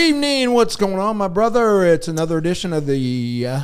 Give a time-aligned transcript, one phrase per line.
[0.00, 0.54] Good evening.
[0.54, 1.84] What's going on, my brother?
[1.84, 3.60] It's another edition of the uh,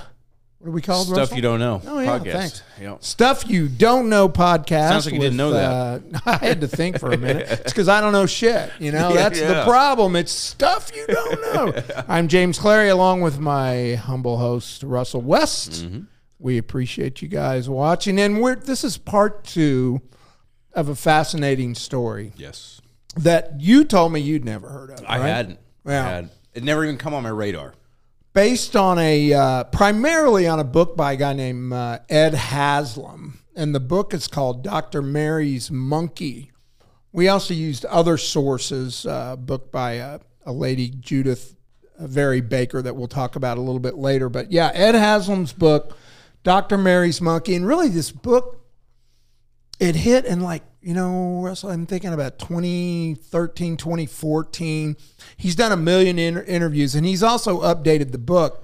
[0.59, 1.07] what are we called?
[1.07, 1.37] Stuff Russell?
[1.37, 1.81] you don't know.
[1.87, 2.33] Oh yeah, podcast.
[2.33, 2.63] thanks.
[2.79, 3.03] Yep.
[3.05, 4.91] Stuff you don't know podcast.
[4.91, 6.03] Sounds like you didn't know that.
[6.27, 7.49] I had to think for a minute.
[7.51, 8.71] It's because I don't know shit.
[8.79, 10.15] You know, that's the problem.
[10.15, 11.83] It's stuff you don't know.
[12.07, 15.87] I'm James Clary, along with my humble host Russell West.
[15.87, 16.01] Mm-hmm.
[16.39, 20.03] We appreciate you guys watching, and we're this is part two
[20.75, 22.83] of a fascinating story Yes.
[23.17, 25.03] that you told me you'd never heard of.
[25.09, 25.29] I right?
[25.29, 25.61] hadn't.
[25.87, 26.09] Yeah.
[26.09, 26.31] Had.
[26.55, 27.75] It never even come on my radar.
[28.33, 33.41] based on a uh, primarily on a book by a guy named uh, Ed Haslam,
[33.55, 35.03] and the book is called Dr.
[35.03, 36.51] Mary's Monkey.
[37.13, 41.55] We also used other sources, uh, book by a, a lady Judyth
[41.99, 44.29] Vary Baker that we'll talk about a little bit later.
[44.29, 45.97] But yeah, Ed Haslam's book,
[46.43, 46.77] Dr.
[46.77, 48.66] Mary's Monkey, and really this book
[49.79, 54.97] it hit in like you know russell i'm thinking about 2013 2014
[55.37, 58.63] he's done a million inter- interviews and he's also updated the book.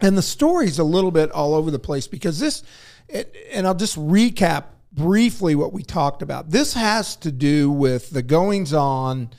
[0.00, 2.62] And the story's a little bit all over the place because this
[3.08, 6.50] it, and i'll just recap briefly what we talked about.
[6.50, 9.30] This has to do with the goings on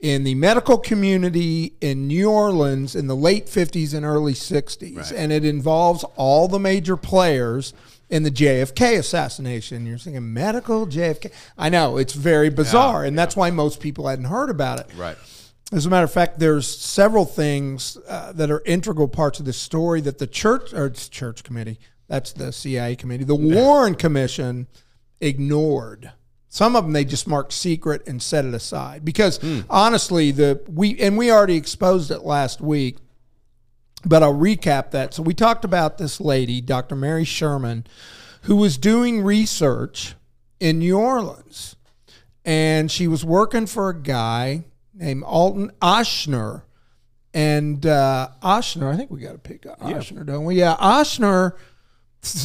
[0.00, 5.12] in the medical community in New Orleans in the late 50s and early 60s.
[5.16, 7.74] And it involves all the major players
[8.10, 9.86] in the JFK assassination.
[9.86, 11.32] You're thinking medical JFK.
[11.56, 13.04] I know, it's very bizarre.
[13.04, 14.86] and that's why most people hadn't heard about it.
[14.96, 15.16] Right.
[15.70, 19.58] As a matter of fact, there's several things uh, that are integral parts of this
[19.58, 24.66] story that the church or it's church committee, that's the CIA committee, the Warren Commission
[25.20, 26.12] ignored.
[26.48, 30.98] Some of them they just marked secret and set it aside because honestly, the we
[30.98, 32.96] and we already exposed it last week,
[34.04, 35.14] but I'll recap that.
[35.14, 36.96] So we talked about this lady, Dr.
[36.96, 37.86] Mary Sherman,
[38.42, 40.14] who was doing research
[40.60, 41.76] in New Orleans,
[42.44, 44.64] and she was working for a guy
[44.94, 46.62] named Alton Oshner.
[47.34, 50.56] And uh, Oshner, I think we got to pick Oshner, don't we?
[50.56, 51.52] Yeah, Oshner.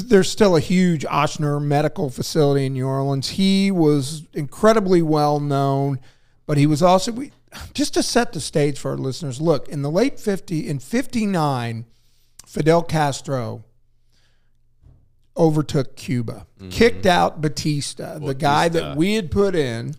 [0.05, 3.29] There's still a huge Oshner medical facility in New Orleans.
[3.29, 5.99] He was incredibly well known,
[6.45, 7.31] but he was also we,
[7.73, 9.41] just to set the stage for our listeners.
[9.41, 11.85] Look, in the late 50 in 59,
[12.45, 13.63] Fidel Castro
[15.35, 16.69] overtook Cuba, mm-hmm.
[16.69, 19.95] kicked out Batista, the guy that we had put in.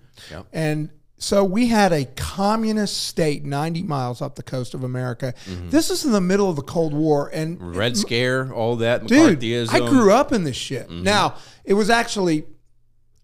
[0.53, 5.35] And so we had a communist state 90 miles off the coast of America.
[5.47, 5.71] Mm-hmm.
[5.71, 7.31] This is in the middle of the Cold War.
[7.33, 9.07] And Red Scare, all that.
[9.07, 9.41] dude,
[9.71, 10.87] I grew up in this shit.
[10.87, 11.03] Mm-hmm.
[11.03, 12.45] Now, it was actually,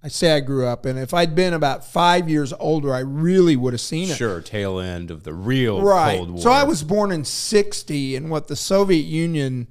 [0.03, 3.55] I say I grew up, and if I'd been about five years older, I really
[3.55, 4.17] would have seen it.
[4.17, 6.17] Sure, tail end of the real Right.
[6.17, 6.43] Cold War.
[6.43, 9.69] So I was born in 60, and what the Soviet Union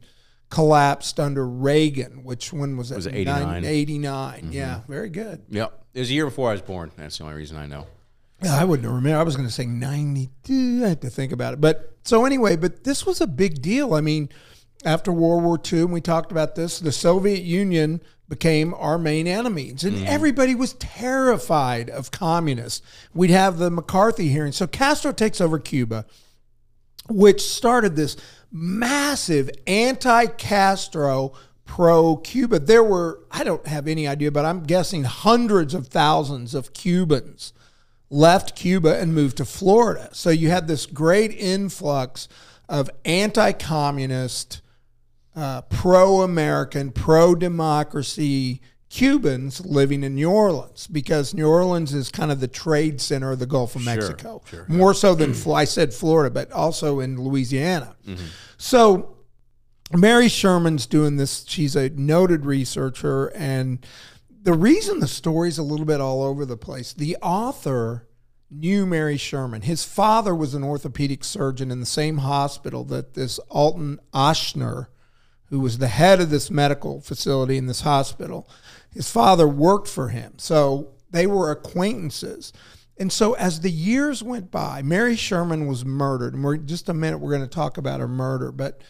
[0.49, 2.95] collapsed under Reagan, which when was it?
[2.95, 3.65] Was it 89?
[3.65, 4.49] 89.
[4.51, 4.91] Yeah, mm-hmm.
[4.91, 5.43] very good.
[5.49, 5.83] Yep.
[5.95, 6.91] It was a year before I was born.
[6.95, 7.87] That's the only reason I know.
[8.47, 9.19] I wouldn't remember.
[9.19, 10.81] I was going to say 92.
[10.85, 11.61] I have to think about it.
[11.61, 13.93] But so anyway, but this was a big deal.
[13.93, 14.29] I mean,
[14.85, 19.27] after World War II, and we talked about this, the Soviet Union became our main
[19.27, 19.83] enemies.
[19.83, 20.05] And mm-hmm.
[20.07, 22.85] everybody was terrified of communists.
[23.13, 24.51] We'd have the McCarthy hearing.
[24.51, 26.05] So Castro takes over Cuba,
[27.09, 28.15] which started this
[28.51, 31.33] massive anti Castro
[31.65, 32.59] pro Cuba.
[32.59, 37.53] There were, I don't have any idea, but I'm guessing hundreds of thousands of Cubans
[38.09, 40.09] left Cuba and moved to Florida.
[40.13, 42.27] So you had this great influx
[42.67, 44.61] of anti communist,
[45.39, 52.31] uh, pro American, pro democracy Cubans living in New Orleans because New Orleans is kind
[52.31, 54.41] of the trade center of the Gulf of Mexico.
[54.67, 57.95] More so than, I said Florida, but also in Louisiana.
[58.57, 59.15] So
[59.95, 61.45] Mary Sherman's doing this.
[61.47, 63.27] She's a noted researcher.
[63.27, 63.85] And
[64.41, 68.07] the reason the story's a little bit all over the place, the author
[68.49, 69.61] knew Mary Sherman.
[69.61, 74.87] His father was an orthopedic surgeon in the same hospital that this Alton Oshner,
[75.49, 78.47] who was the head of this medical facility in this hospital,
[78.93, 80.33] his father worked for him.
[80.37, 82.53] So they were acquaintances.
[82.97, 86.33] And so as the years went by, Mary Sherman was murdered.
[86.33, 88.81] And we're just a minute we're going to talk about her murder, but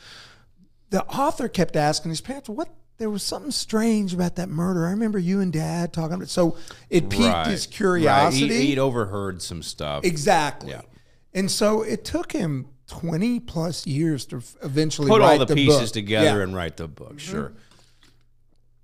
[0.90, 2.70] the author kept asking his parents, "What?
[2.98, 4.88] There was something strange about that murder.
[4.88, 6.30] I remember you and Dad talking about." It.
[6.32, 6.58] So
[6.90, 7.48] it piqued Right.
[7.48, 7.72] his Right.
[7.76, 8.66] curiosity.
[8.66, 10.04] He, would overheard some stuff.
[10.04, 10.72] exactly.
[10.72, 10.82] Yeah.
[11.34, 15.80] And so it took him twenty plus years to eventually Put write all the, pieces
[15.82, 15.92] book.
[15.94, 16.32] together Yeah.
[16.34, 16.42] Mm-hmm.
[16.42, 17.20] and write the book.
[17.20, 17.54] Sure.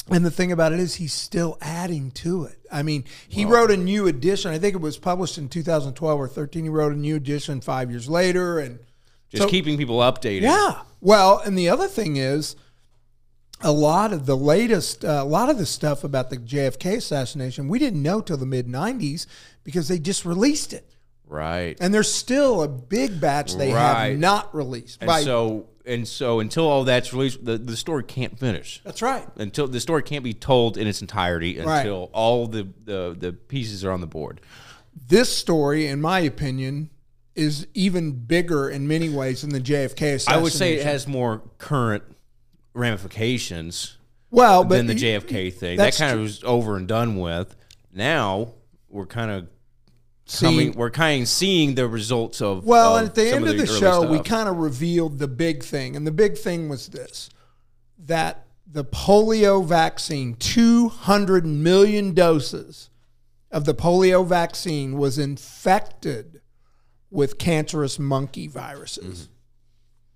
[0.09, 2.59] And the thing about it is, he's still adding to it.
[2.71, 4.51] I mean, he wrote a new edition.
[4.51, 6.63] I think it was published in 2012 or 13.
[6.63, 8.79] He wrote a new edition five years later, and
[9.31, 10.41] Just So- keeping people updated.
[10.43, 10.81] Yeah.
[11.01, 12.55] Well, and the other thing is,
[13.61, 17.67] a lot of the latest, uh, a lot of the stuff about the JFK assassination,
[17.67, 19.25] we didn't know till the mid '90s
[19.63, 20.87] because they just released it.
[21.27, 21.75] Right.
[21.81, 24.09] And there's still a big batch they Right.
[24.11, 24.99] have not released.
[25.01, 28.81] And by- so and so until all that's released, the, the story can't finish.
[28.83, 29.27] that's right.
[29.35, 31.79] Until the story can't be told in its entirety Right.
[31.79, 34.41] until all the, the the pieces are on the board.
[35.07, 36.89] This story, in my opinion,
[37.35, 40.33] is even bigger in many ways than the JFK assassination.
[40.33, 42.03] I would say it has more current
[42.73, 43.97] ramifications
[44.31, 45.77] well, but than the JFK thing.
[45.77, 47.55] That kind of was over and done with.
[47.93, 48.53] Now
[48.89, 49.47] we're kind of
[50.33, 50.73] coming.
[50.73, 52.65] We're kind of seeing the results of.
[52.65, 55.63] Well, of at the end of the, early show, we kind of revealed the big
[55.63, 55.95] thing.
[55.95, 57.29] And the big thing was this
[57.97, 62.89] that the polio vaccine, 200 million doses
[63.49, 66.41] of the polio vaccine, was infected
[67.09, 69.29] with cancerous monkey viruses.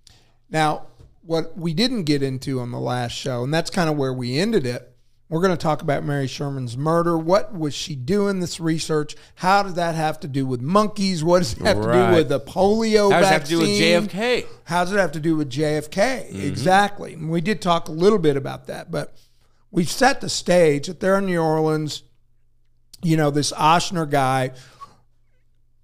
[0.08, 0.14] Mm-hmm.
[0.50, 0.86] Now,
[1.22, 4.38] what we didn't get into on the last show, and that's kind of where we
[4.38, 4.94] ended it,
[5.30, 7.16] we're going to talk about Mary Sherman's murder.
[7.16, 9.14] What was she doing this research?
[9.36, 11.22] How does that have to do with monkeys?
[11.22, 13.78] What does it have to do with the polio How does it have to vaccine?
[13.78, 14.46] do with JFK?
[14.64, 15.88] How does it have to do with JFK?
[15.88, 16.40] Mm-hmm.
[16.40, 17.14] Exactly.
[17.14, 19.16] And we did talk a little bit about that, but
[19.70, 22.02] we've set the stage that they're in New Orleans.
[23.02, 24.50] You know, this Oshner guy.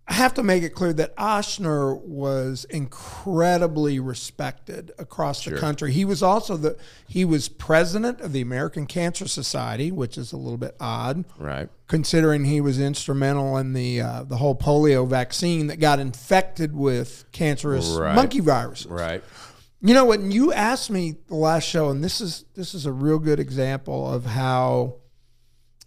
[0.08, 5.90] I have to make it clear that Oshner was incredibly respected across the country.
[5.92, 6.76] He was also the
[7.08, 11.68] he was president of the American Cancer Society, which is a little bit odd Right.
[11.88, 17.24] considering he was instrumental in the uh, the whole polio vaccine that got infected with
[17.32, 18.14] cancerous Right.
[18.14, 18.86] monkey viruses.
[18.86, 19.24] Right.
[19.80, 20.20] You know what?
[20.20, 24.12] You asked me the last show, and this is this is a real good example
[24.12, 24.94] of how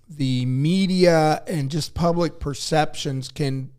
[0.10, 3.72] the media and just public perceptions can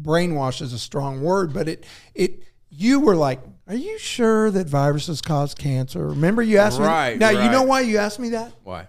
[0.00, 1.84] brainwash is a strong word, but it
[2.14, 6.08] it you were like, are you sure that viruses cause cancer?
[6.08, 7.30] Remember you asked me Right, now.
[7.30, 8.52] You know why you asked me that?
[8.64, 8.88] Why?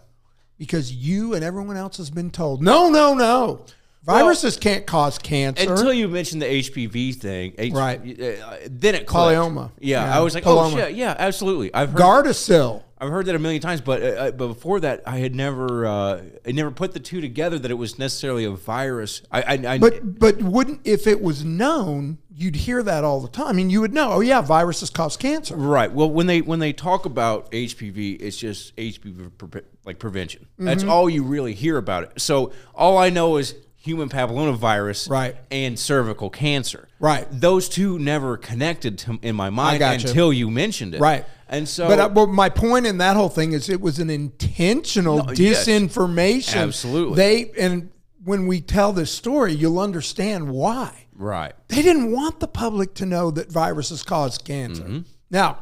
[0.58, 3.66] because you and everyone else has been told, no, no, no,
[4.06, 5.72] viruses can't cause cancer.
[5.72, 8.00] Until you mentioned the HPV thing, H- Right.
[8.00, 9.38] uh, then it clicked.
[9.38, 9.72] Polyoma.
[9.80, 11.74] Yeah, Yeah, I was like, oh shit, yeah, absolutely.
[11.74, 12.84] I've heard, Gardasil.
[13.00, 15.86] I've heard that a million times, but uh, uh, but before that, I had never,
[15.86, 19.22] uh, I never put the two together that it was necessarily a virus.
[19.30, 23.28] I, I, I But but wouldn't if it was known, you'd hear that all the
[23.28, 23.48] time.
[23.48, 24.14] I mean, you would know.
[24.14, 25.58] Oh yeah, viruses cause cancer.
[25.58, 25.92] Right.
[25.92, 30.48] Well, when they when they talk about HPV, it's just HPV pre- like prevention.
[30.58, 32.22] That's all you really hear about it.
[32.22, 35.35] So all I know is human papillomavirus, Right.
[35.51, 36.88] and cervical cancer.
[37.00, 37.27] Right.
[37.30, 40.07] Those two never connected to, in my mind gotcha.
[40.07, 41.01] until you mentioned it.
[41.01, 41.25] Right.
[41.50, 44.09] And so, But, uh, but my point in that whole thing is it was an
[44.09, 45.68] intentional No, yes.
[45.68, 46.56] disinformation.
[46.56, 47.15] Absolutely.
[47.18, 47.89] They and
[48.24, 51.07] when we tell this story, you'll understand why.
[51.13, 51.53] right.
[51.68, 54.83] They didn't want the public to know that viruses cause cancer.
[54.83, 55.00] Mm-hmm.
[55.30, 55.59] Now,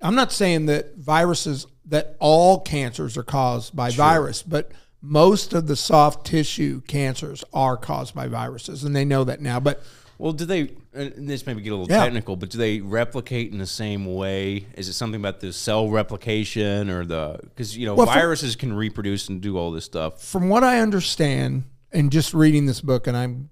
[0.00, 4.72] I'm not saying that viruses that all cancers are caused by virus, but
[5.02, 9.58] most of the soft tissue cancers are caused by viruses, and they know that now.
[9.60, 9.82] But
[10.18, 10.70] Well, do they?
[10.94, 12.04] And this maybe get a little Yeah.
[12.04, 14.66] technical, but do they replicate in the same way?
[14.76, 17.38] Is it something about the cell replication or the?
[17.42, 20.22] Because you know, Well, viruses can reproduce and do all this stuff.
[20.22, 23.48] from what I understand, and just reading this book, and I'm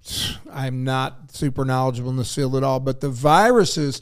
[0.52, 4.00] I'm not super knowledgeable in this field at all, but the viruses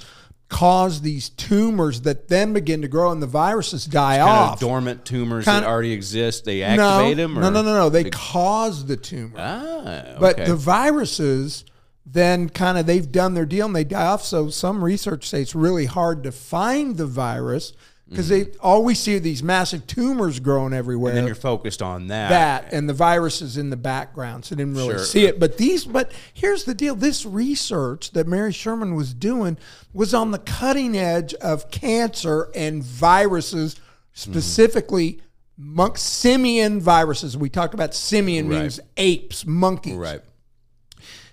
[0.49, 4.55] cause these tumors that then begin to grow, and the viruses die kind off.
[4.55, 6.45] of dormant tumors Kinda- that already exist.
[6.45, 7.39] They no, activate them.
[7.39, 7.43] Or?
[7.43, 7.89] no, no, no, no.
[7.91, 9.37] They cause the tumor.
[9.39, 11.65] Ah, But the viruses
[12.11, 14.25] then kind of they've done their deal and they die off.
[14.25, 17.75] So some research say it's really hard to find the virus
[18.09, 21.11] because they all we see are these massive tumors growing everywhere.
[21.11, 21.19] Mm-hmm.
[21.19, 22.31] and then you're focused on that.
[22.31, 25.05] that and the virus is in the background, so I didn't really Sure.
[25.05, 25.39] see it.
[25.39, 29.59] But these, but here's the deal: this research that Mary Sherman was doing
[29.93, 33.77] was on the cutting edge of cancer and viruses,
[34.13, 35.21] specifically
[35.57, 37.37] monk simian viruses.
[37.37, 38.61] We talked about simian Right.
[38.63, 40.21] means apes, monkeys right.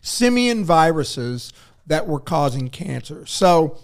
[0.02, 1.54] simian viruses
[1.88, 3.26] that were causing cancer.
[3.26, 3.78] So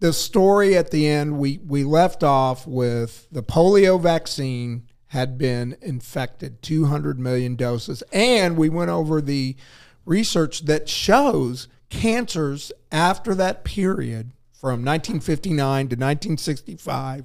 [0.00, 5.76] the story at the end we we left off with the polio vaccine had been
[5.80, 9.56] infected 200 million doses and we went over the
[10.04, 17.24] research that shows cancers after that period from 1959 to 1965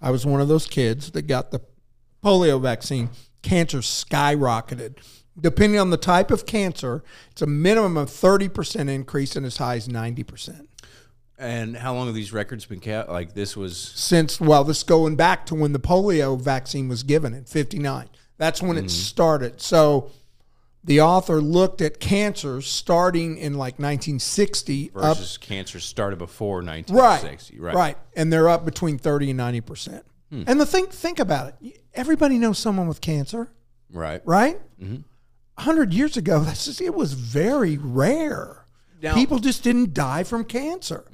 [0.00, 1.60] I was one of those kids that got the
[2.24, 3.10] polio vaccine,
[3.42, 4.96] cancer skyrocketed.
[5.38, 9.76] Depending on the type of cancer, it's a minimum of 30% increase and as high
[9.76, 10.66] as 90%.
[11.40, 13.08] And how long have these records been kept?
[13.08, 17.34] Like this was Since, well, this going back to when the polio vaccine was given
[17.34, 18.08] in 59.
[18.36, 18.88] That's when it mm-hmm.
[18.88, 19.60] started.
[19.60, 20.10] So
[20.84, 26.86] the author looked at cancers starting in like 1960 up versus cancer started before right,
[26.88, 27.58] 1960.
[27.58, 30.06] right, and they're up between 30 and 90 percent.
[30.30, 30.44] Hmm.
[30.46, 31.82] And the think think about it.
[31.94, 33.50] Everybody knows someone with cancer.
[33.92, 34.22] Right.
[34.24, 34.60] right?
[34.80, 35.02] Mm-hmm.
[35.56, 38.59] 100 years ago, that's just, it was very rare.
[39.02, 41.04] Now- People just didn't die from cancer.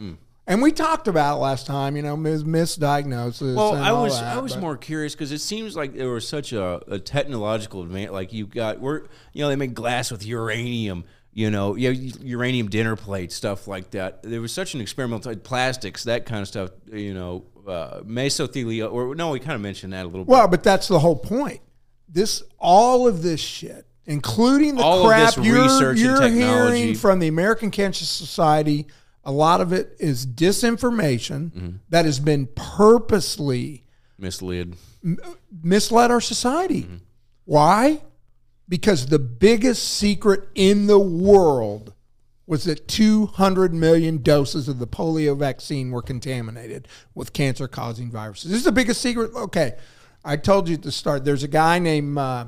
[0.48, 3.56] And we talked about it last time, you know, mis- misdiagnosis.
[3.56, 6.26] Well, I was that, I was but- more curious because it seems like there was
[6.28, 8.12] such a, a technological advance.
[8.12, 9.02] Like you got, we're
[9.32, 11.04] you know they make glass with uranium.
[11.32, 14.22] You know, yeah, uranium dinner plates, stuff like that.
[14.22, 16.70] There was such an experimental plastics, that kind of stuff.
[16.90, 18.90] You know, uh, mesothelioma.
[18.92, 20.28] Or no, we kind of mentioned that a little bit.
[20.30, 21.60] Well, but that's the whole point.
[22.08, 26.38] This, all of this shit, including the All crap you're, you're technology.
[26.38, 28.86] hearing from the American Cancer Society,
[29.24, 31.68] a lot of it is disinformation Mm-hmm.
[31.90, 33.84] that has been purposely
[34.18, 34.76] Misled.
[35.62, 36.82] misled our society.
[36.84, 36.96] Mm-hmm.
[37.44, 38.02] Why?
[38.68, 41.92] Because the biggest secret in the world
[42.46, 48.50] was that 200 million doses of the polio vaccine were contaminated with cancer causing viruses.
[48.50, 49.32] This is the biggest secret.
[49.34, 49.74] Okay.
[50.24, 52.46] I told you at the start, there's a guy named, uh,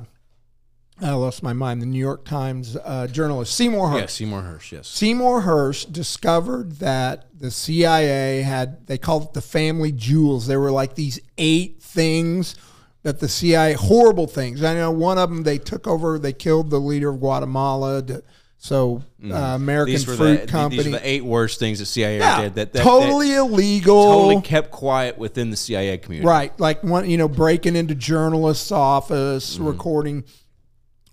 [1.01, 3.99] I lost my mind, the New York Times uh, journalist, Seymour Hersh.
[3.99, 4.71] Yeah, Seymour Hersh.
[4.73, 4.87] Yes.
[4.87, 10.47] Seymour Hersh discovered that the CIA had, they called it the family jewels.
[10.47, 12.55] There were like these eight things
[13.03, 14.61] that the CIA, horrible things.
[14.63, 18.01] I know one of them, they took over, they killed the leader of Guatemala.
[18.03, 18.23] To,
[18.57, 19.97] so, uh, American Mm.
[20.05, 20.83] These Fruit the Company.
[20.83, 22.55] these were the eight worst things the CIA yeah, did.
[22.55, 24.03] That, that totally that illegal.
[24.03, 26.27] totally kept quiet within the CIA community.
[26.27, 29.65] Right, like one, you know, breaking into journalists' office, Mm-hmm.
[29.65, 30.23] recording.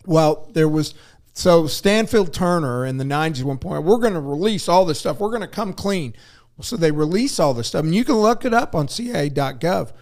[0.06, 0.94] Well, there was
[1.32, 3.40] so Stansfield Turner in the '90s.
[3.40, 5.20] At one point, we're going to release all this stuff.
[5.20, 6.14] We're going to come clean.
[6.60, 9.92] So they release all this stuff, and you can look it up on CIA.gov.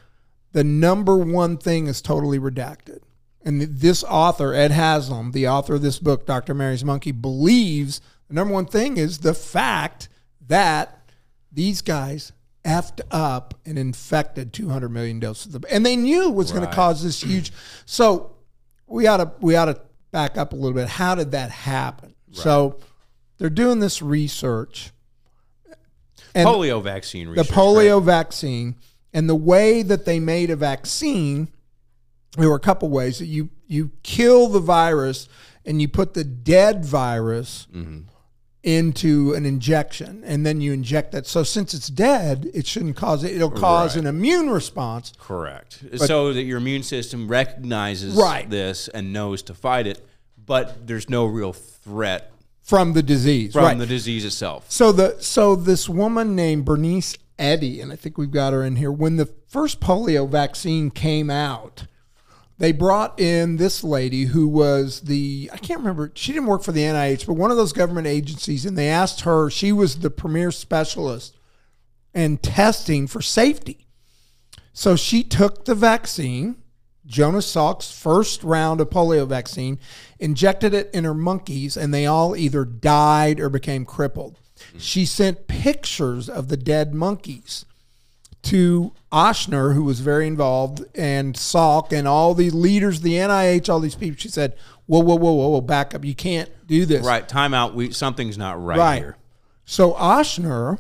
[0.53, 3.01] The number one thing is totally redacted.
[3.45, 6.55] And this author, Ed Haslam, the author of this book, Dr.
[6.55, 10.09] Mary's Monkey, believes the number one thing is the fact
[10.47, 11.11] that
[11.53, 12.33] these guys
[12.65, 16.75] effed up and infected 200 million doses of and they knew it was going to
[16.75, 17.53] cause this huge
[17.85, 18.35] so
[18.87, 19.79] we ought to we ought to
[20.15, 20.89] back up a little bit.
[20.89, 22.15] How did that happen?
[22.31, 22.79] So
[23.37, 24.93] they're doing this research.
[26.35, 28.77] Polio vaccine research, the polio vaccine
[29.13, 31.49] and the way that they made a vaccine
[32.37, 35.29] there were a couple ways that you you kill the virus
[35.65, 38.01] and you put the dead virus mm-hmm.
[38.65, 43.23] Into an injection and then you inject that so since it's dead it shouldn't cause
[43.23, 44.01] it it'll cause Right.
[44.05, 45.85] an immune response Correct.
[45.97, 48.49] so that your immune system recognizes Right.
[48.49, 50.07] this and knows to fight it,
[50.47, 54.65] but there's no real threat from the disease from right the disease itself.
[54.71, 58.77] So the so this woman named Bernice Eddy, and I think we've got her in
[58.77, 58.91] here.
[58.91, 61.87] When the first polio vaccine came out,
[62.59, 66.13] they brought in this lady who was the I can't remember.
[66.15, 69.23] She didn't work for the NIH, but one of those government agencies, and they asked
[69.23, 69.51] her.
[69.51, 71.37] She was the premier specialist
[72.15, 73.87] in testing for safety.
[74.73, 76.57] So she took the vaccine,
[77.07, 79.79] Jonas Salk's first round of polio vaccine,
[80.19, 84.39] injected it in her monkeys, and they all either died or became crippled.
[84.73, 84.79] Hmm.
[84.79, 87.65] She sent pictures of the dead monkeys
[88.45, 93.81] to Oshner, who was very involved, and Salk, and all the leaders, the NIH, all
[93.81, 94.19] these people.
[94.19, 96.05] She said, "Whoa, whoa, whoa, whoa, whoa, back up!
[96.05, 97.29] You can't do this." Right.
[97.29, 97.75] Timeout.
[97.75, 98.99] We something's not right, Right.
[98.99, 99.17] here.
[99.65, 100.79] So Oshner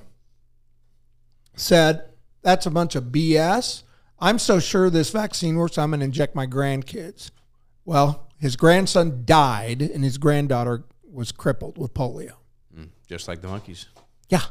[1.56, 2.04] said,
[2.42, 3.82] That's a bunch of BS.
[4.18, 7.30] I'm so sure this vaccine works, I'm going to inject my grandkids.
[7.86, 12.32] Well, his grandson died, and his granddaughter was crippled with polio.
[12.76, 13.86] Mm, just like the monkeys.
[14.28, 14.42] Yeah.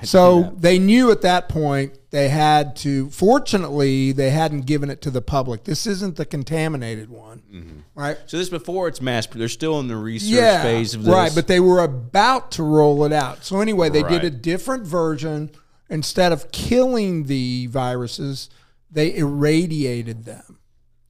[0.04, 3.08] So they knew at that point they had to.
[3.10, 5.64] Fortunately, they hadn't given it to the public.
[5.64, 7.78] This isn't the contaminated one, mm-hmm.
[7.94, 8.18] right?
[8.26, 9.26] So this before it's mass.
[9.26, 11.14] They're still in the research phase of this.
[11.14, 13.44] Right, but they were about to roll it out.
[13.44, 15.50] So anyway, they did a different version.
[15.88, 18.50] Instead of killing the viruses,
[18.90, 20.58] they irradiated them.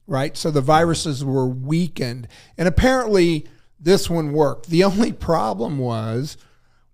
[0.05, 0.37] Right?
[0.37, 0.67] So the mm-hmm.
[0.67, 2.27] viruses were weakened.
[2.57, 3.47] And apparently
[3.79, 4.69] this one worked.
[4.69, 6.37] The only problem was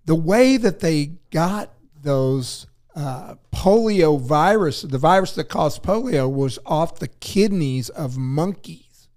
[0.05, 1.71] the way that they got
[2.09, 9.07] those uh, polio virus, the virus that caused polio, was off the kidneys of monkeys.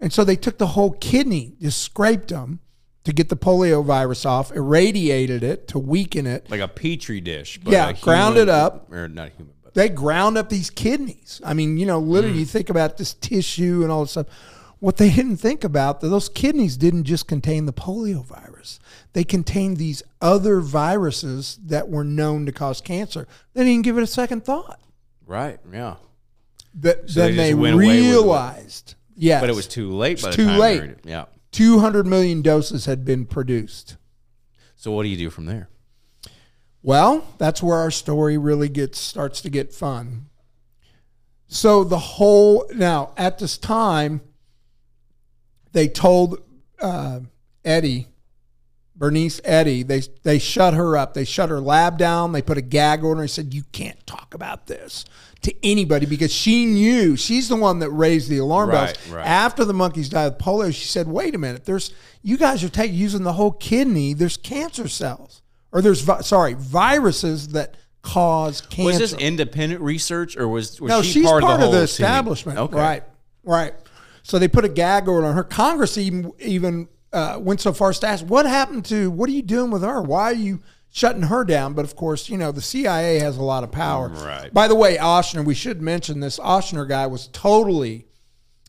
[0.00, 2.60] And so they took the whole kidney, just scraped them
[3.04, 6.48] to get the polio virus off, irradiated it to weaken it.
[6.50, 7.58] like a petri dish.
[7.62, 8.90] But Yeah, ground human- it up.
[8.92, 11.40] or not human, but They ground up these kidneys.
[11.44, 14.26] I mean, you know, literally, you think about this tissue and all this stuff.
[14.84, 18.78] What they didn't think about, that those kidneys didn't just contain the polio virus.
[19.14, 23.26] They contained these other viruses that were known to cause cancer.
[23.54, 24.78] They didn't even give it a second thought.
[25.24, 25.94] right, yeah.
[26.80, 28.10] That, So then just they, went away with it.
[28.10, 28.94] realized.
[29.16, 29.40] Yes.
[29.40, 30.20] But it was too late.
[30.20, 30.82] By the too time late.
[30.82, 30.98] it.
[31.02, 31.24] Yeah.
[31.52, 33.96] 200 million doses had been produced.
[34.76, 35.70] So what do you do from there?
[36.82, 40.26] Well, that's where our story really gets starts to get fun.
[41.46, 44.20] So the whole now at this time,
[45.74, 46.40] they told
[46.80, 47.20] uh,
[47.64, 48.06] Eddy,
[48.96, 51.14] Bernice Eddy, they they shut her up.
[51.14, 52.32] They shut her lab down.
[52.32, 55.04] They put a gag order and said, "You can't talk about this
[55.42, 59.08] to anybody," because she knew she's the one that raised the alarm Right, bells.
[59.08, 59.26] right.
[59.26, 61.64] After the monkeys died of polio, she said, "Wait a minute.
[61.64, 64.14] There's you guys are taking using the whole kidney.
[64.14, 70.36] There's cancer cells, or there's vi- sorry viruses that cause cancer." Was this independent research
[70.36, 72.58] or was, was no, she she's part, part, of the, of the, establishment.
[72.58, 72.76] Okay.
[72.76, 73.02] Right,
[73.42, 73.74] right.
[74.24, 75.44] So they put a gag order on her.
[75.44, 79.10] Congress even even uh, went so far as to ask, "What happened to?
[79.10, 80.00] What are you doing with her?
[80.00, 83.42] Why are you shutting her down?" But of course, you know the CIA has a
[83.42, 84.08] lot of power.
[84.08, 84.52] Right.
[84.52, 86.38] By the way, Oshner, we should mention this.
[86.38, 88.06] Oshner guy was totally.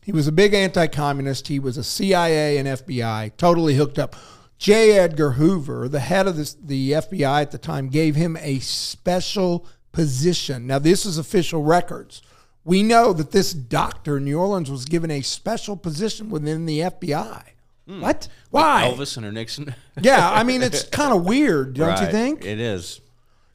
[0.04, 1.48] He was a big anti-communist.
[1.48, 4.14] He was a CIA and FBI, totally hooked up.
[4.58, 4.92] J.
[4.92, 9.66] Edgar Hoover, the head of this, the FBI at the time, gave him a special
[9.90, 10.66] position.
[10.66, 12.22] Now, this is official records.
[12.66, 16.80] We know that this doctor in New Orleans was given a special position within the
[16.80, 17.44] FBI.
[17.86, 18.00] Hmm.
[18.00, 18.26] What?
[18.50, 18.92] Why?
[18.92, 19.72] Elvis and her Nixon.
[20.00, 22.44] Yeah, I mean, it's kind of weird, don't you think?
[22.44, 23.00] It is.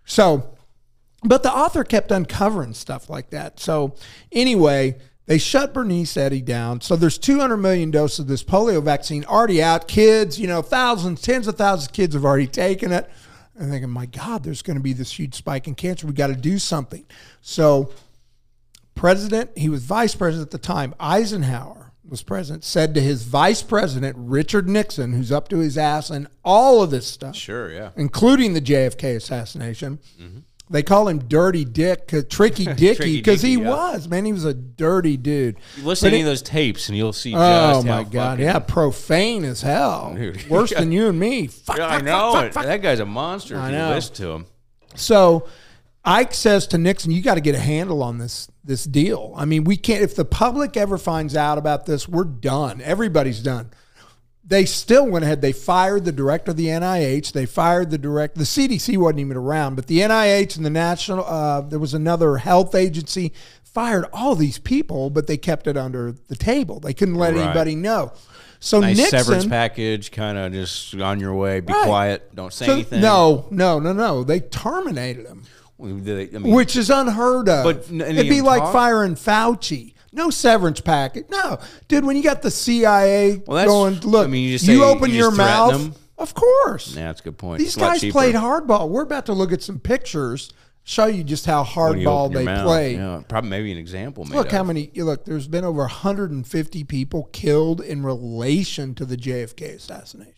[0.06, 0.56] So,
[1.26, 3.60] but the author kept uncovering stuff like that.
[3.60, 3.96] So,
[4.32, 6.80] anyway, they shut Bernice Eddy down.
[6.80, 9.90] So, there's 200 million doses of this polio vaccine already out.
[9.90, 13.12] Kids, you know, thousands, tens of thousands of kids have already taken it.
[13.58, 16.08] And thinking, my God, there's going to be this huge spike in cancer.
[16.08, 17.06] We got to do something.
[17.42, 17.92] So,
[19.02, 23.64] president, he was vice president at the time, Eisenhower was president, said to his vice
[23.64, 27.90] president, Richard Nixon, who's up to his ass in all of this stuff Sure, yeah.
[27.96, 29.98] including the JFK assassination.
[30.22, 30.40] Mm-hmm.
[30.70, 33.70] They call him Dirty Dick, Tricky Dicky, because he yeah.
[33.70, 34.24] was man.
[34.24, 35.58] He was a dirty dude.
[35.82, 39.44] Listen to But any of those tapes and you'll see Oh my god, yeah, profane
[39.46, 40.48] as hell, Dude.
[40.48, 41.48] worse than you and me.
[41.48, 42.66] Fuck, Yeah, I know fuck, fuck, fuck.
[42.66, 43.90] That guy's a monster if I you know.
[43.96, 44.46] listen to him.
[44.94, 45.48] So
[46.04, 49.34] Ike says to Nixon, "You got to get a handle on this this deal.
[49.36, 50.02] I mean, we can't.
[50.04, 52.82] If the public ever finds out about this, we're done.
[52.82, 53.70] Everybody's done."
[54.44, 55.42] They still went ahead.
[55.42, 57.32] They fired the director of the NIH.
[57.32, 58.36] They fired the direct.
[58.36, 61.24] The CDC wasn't even around, but the NIH and the national.
[61.26, 63.32] Uh, there was another health agency
[63.64, 66.80] fired all these people, but they kept it under the table.
[66.80, 67.44] They couldn't let Right.
[67.46, 68.12] anybody know.
[68.60, 71.62] So Nice Nixon, severance package, kind of just on your way.
[71.62, 71.86] Be Right.
[71.86, 72.36] quiet.
[72.36, 73.02] Don't say so- anything.
[73.02, 74.24] no, no, no, no.
[74.24, 75.44] They terminated him.
[75.82, 77.64] They- I mean, which is unheard of.
[77.64, 78.74] But it'd be like talk?
[78.74, 79.94] firing Fauci.
[80.14, 81.26] No severance package.
[81.30, 82.04] No, dude.
[82.06, 85.10] When you got the CIA Well, going, look, I mean, you you, just say- open
[85.10, 85.72] you your mouth.
[85.72, 85.94] them?
[86.18, 87.60] Of course, yeah, that's a good point.
[87.60, 88.90] these It's guys played hardball.
[88.90, 90.52] We're about to look at some pictures,
[90.84, 92.64] show you just how hardball they mouth.
[92.66, 92.94] play.
[92.96, 94.26] Yeah, probably maybe an example.
[94.26, 94.52] Look of.
[94.52, 94.92] how many.
[94.96, 100.34] Look, there's been over 150 people killed in relation to the JFK assassination.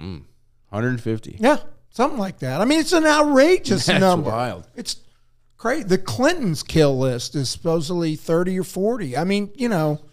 [0.00, 0.22] Mm.
[0.68, 1.38] 150.
[1.40, 1.56] Yeah,
[1.96, 2.60] something like that.
[2.60, 4.30] I mean, it's an outrageous That's number.
[4.30, 4.68] wild.
[4.76, 4.96] It's
[5.56, 5.84] crazy.
[5.84, 9.16] The Clintons' kill list is supposedly 30 or 40.
[9.16, 10.04] I mean, you know,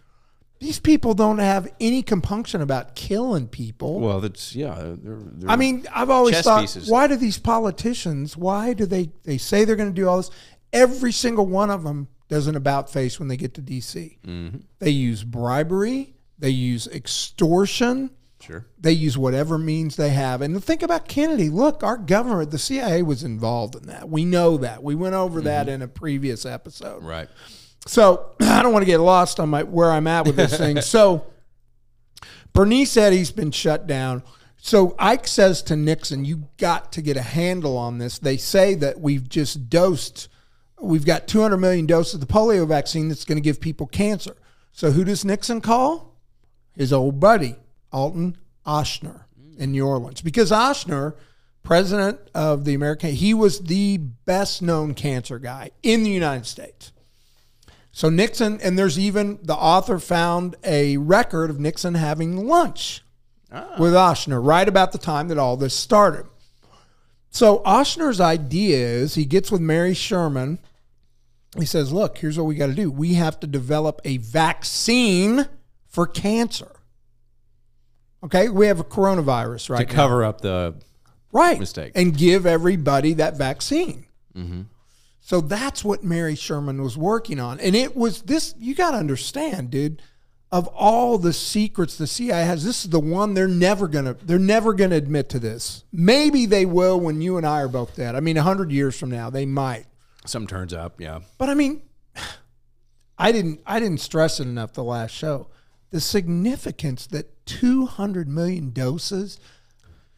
[0.62, 4.00] these people don't have any compunction about killing people.
[4.00, 4.76] Well, that's yeah.
[4.76, 6.90] They're, they're, I mean, I've always thought, pieces.
[6.90, 10.32] why do these politicians, why do they, they say they're going to do all this?
[10.72, 14.20] Every single one of them does an about face when they get to D.C.
[14.26, 14.60] Mm-hmm.
[14.80, 18.10] They use bribery, they use extortion,
[18.44, 18.66] sure.
[18.80, 20.42] they use whatever means they have.
[20.42, 21.50] And think about Kennedy.
[21.50, 24.10] Look, our government, the CIA was involved in that.
[24.10, 24.84] We know that.
[24.84, 25.46] We went over mm-hmm.
[25.46, 27.04] that in a previous episode.
[27.04, 27.30] Right.
[27.88, 30.78] So I don't want to get lost on my where I'm at with this thing.
[30.82, 31.26] So
[32.54, 34.24] Bernice Eddy's been shut down.
[34.58, 38.76] So Ike says to Nixon, "You got to get a handle on this." They say
[38.76, 40.30] that we've just dosed,
[40.80, 44.38] we've got 200 million doses of the polio vaccine that's going to give people cancer.
[44.72, 46.18] So who does Nixon call?
[46.76, 47.56] His old buddy
[47.94, 49.22] Alton Oshner
[49.58, 51.16] in New Orleans, because Oshner,
[51.62, 56.92] president of the American, he was the best known cancer guy in the United States.
[57.92, 63.04] So Nixon, and there's even the author found a record of Nixon having lunch
[63.52, 63.76] ah.
[63.78, 66.26] with Oshner right about the time that all this started.
[67.30, 70.58] So Oshner's idea is he gets with Mary Sherman.
[71.58, 72.90] He says, "Look, here's what we got to do.
[72.90, 75.48] We have to develop a vaccine
[75.88, 76.73] for cancer."
[78.24, 80.76] Okay, we have a coronavirus right To now cover up the
[81.32, 81.92] right mistake.
[81.96, 84.06] and give everybody that vaccine
[84.36, 84.62] mm-hmm.
[85.20, 88.98] so that's what mary sherman was working on and it was this you got to
[88.98, 90.00] understand dude
[90.52, 94.38] of all the secrets the cia has this is the one they're never gonna they're
[94.38, 98.16] never gonna admit to this maybe they will when you and i are both dead
[98.16, 99.86] i mean 100 years from now they might
[100.26, 101.02] some turns up.
[101.02, 101.20] Yeah.
[101.40, 101.82] but I mean,
[103.18, 105.48] I didn't I didn't stress it enough the last show.
[105.90, 109.40] The significance that 200 million doses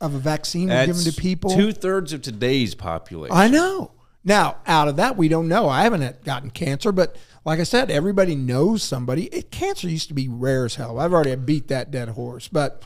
[0.01, 1.51] of a vaccine were given to people.
[1.51, 3.35] Two thirds of today's population.
[3.35, 3.91] I know.
[4.23, 5.69] Now, out of that, we don't know.
[5.69, 9.25] I haven't gotten cancer, but like I said, everybody knows somebody.
[9.25, 10.99] It, cancer used to be rare as hell.
[10.99, 12.83] I've already beat that dead horse, but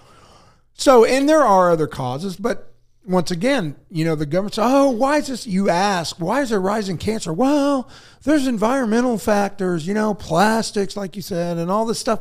[0.73, 2.73] So, and there are other causes, but
[3.05, 5.47] once again, you know, the government says, oh, why is this?
[5.47, 7.33] You ask, why is there rising cancer?
[7.33, 7.89] Well,
[8.23, 12.19] there's environmental factors, you know, plastics, like you said, and all this stuff.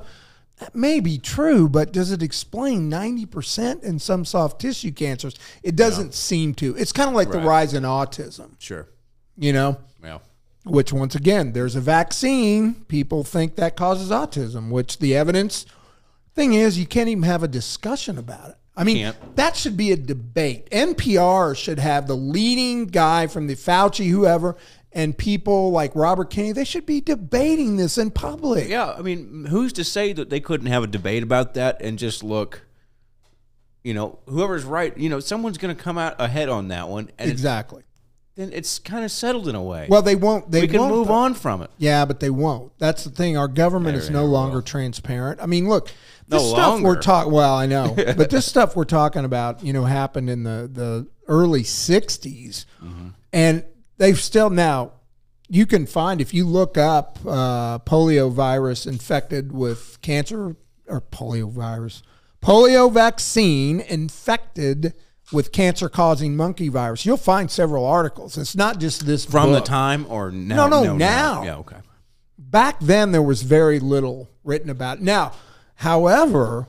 [0.58, 5.34] That may be true, but does it explain 90% in some soft tissue cancers?
[5.62, 6.74] It doesn't seem to.
[6.76, 8.88] It's kind of like the rise in autism, Sure.
[9.36, 10.18] you know, Yeah.
[10.64, 12.74] which once again, there's a vaccine.
[12.88, 15.64] People think that causes autism, which the evidence
[16.34, 18.54] thing is, you can't even have a discussion about it.
[18.76, 19.36] I mean, Can't.
[19.36, 20.68] that should be a debate.
[20.70, 24.56] NPR should have the leading guy from the Fauci, whoever,
[24.92, 26.52] and people like Robert Kennedy.
[26.52, 28.68] They should be debating this in public.
[28.68, 31.98] Yeah, I mean, who's to say that they couldn't have a debate about that and
[31.98, 32.62] just look,
[33.84, 37.10] you know, whoever's right, you know, someone's going to come out ahead on that one,
[37.18, 37.82] and it's, Exactly.
[38.34, 39.86] then it's kind of settled in a way.
[39.88, 40.50] Well, they won't.
[40.50, 41.14] They we can won't, move though.
[41.14, 41.70] on from it.
[41.78, 42.72] Yeah, but they won't.
[42.78, 43.36] That's the thing.
[43.36, 44.62] Our government is no longer will.
[44.62, 45.40] transparent.
[45.40, 45.90] I mean, look,
[46.28, 47.32] No this stuff we're talking.
[47.32, 51.06] Well, I know, but this stuff we're talking about, you know, happened in the the
[51.28, 53.08] early '60s, Mm-hmm.
[53.32, 53.64] and
[53.98, 54.92] they've still now.
[55.50, 60.56] You can find if you look up uh, polio virus infected with cancer
[60.86, 62.02] or polio virus,
[62.42, 64.94] polio vaccine infected
[65.32, 67.04] with cancer causing monkey virus.
[67.04, 68.36] You'll find several articles.
[68.38, 70.66] It's not just this From the time or now?
[70.66, 71.42] No, no, now.
[71.44, 71.76] Yeah, okay.
[72.38, 75.02] back then there was very little written about it.
[75.04, 75.32] Now,
[75.76, 76.68] however,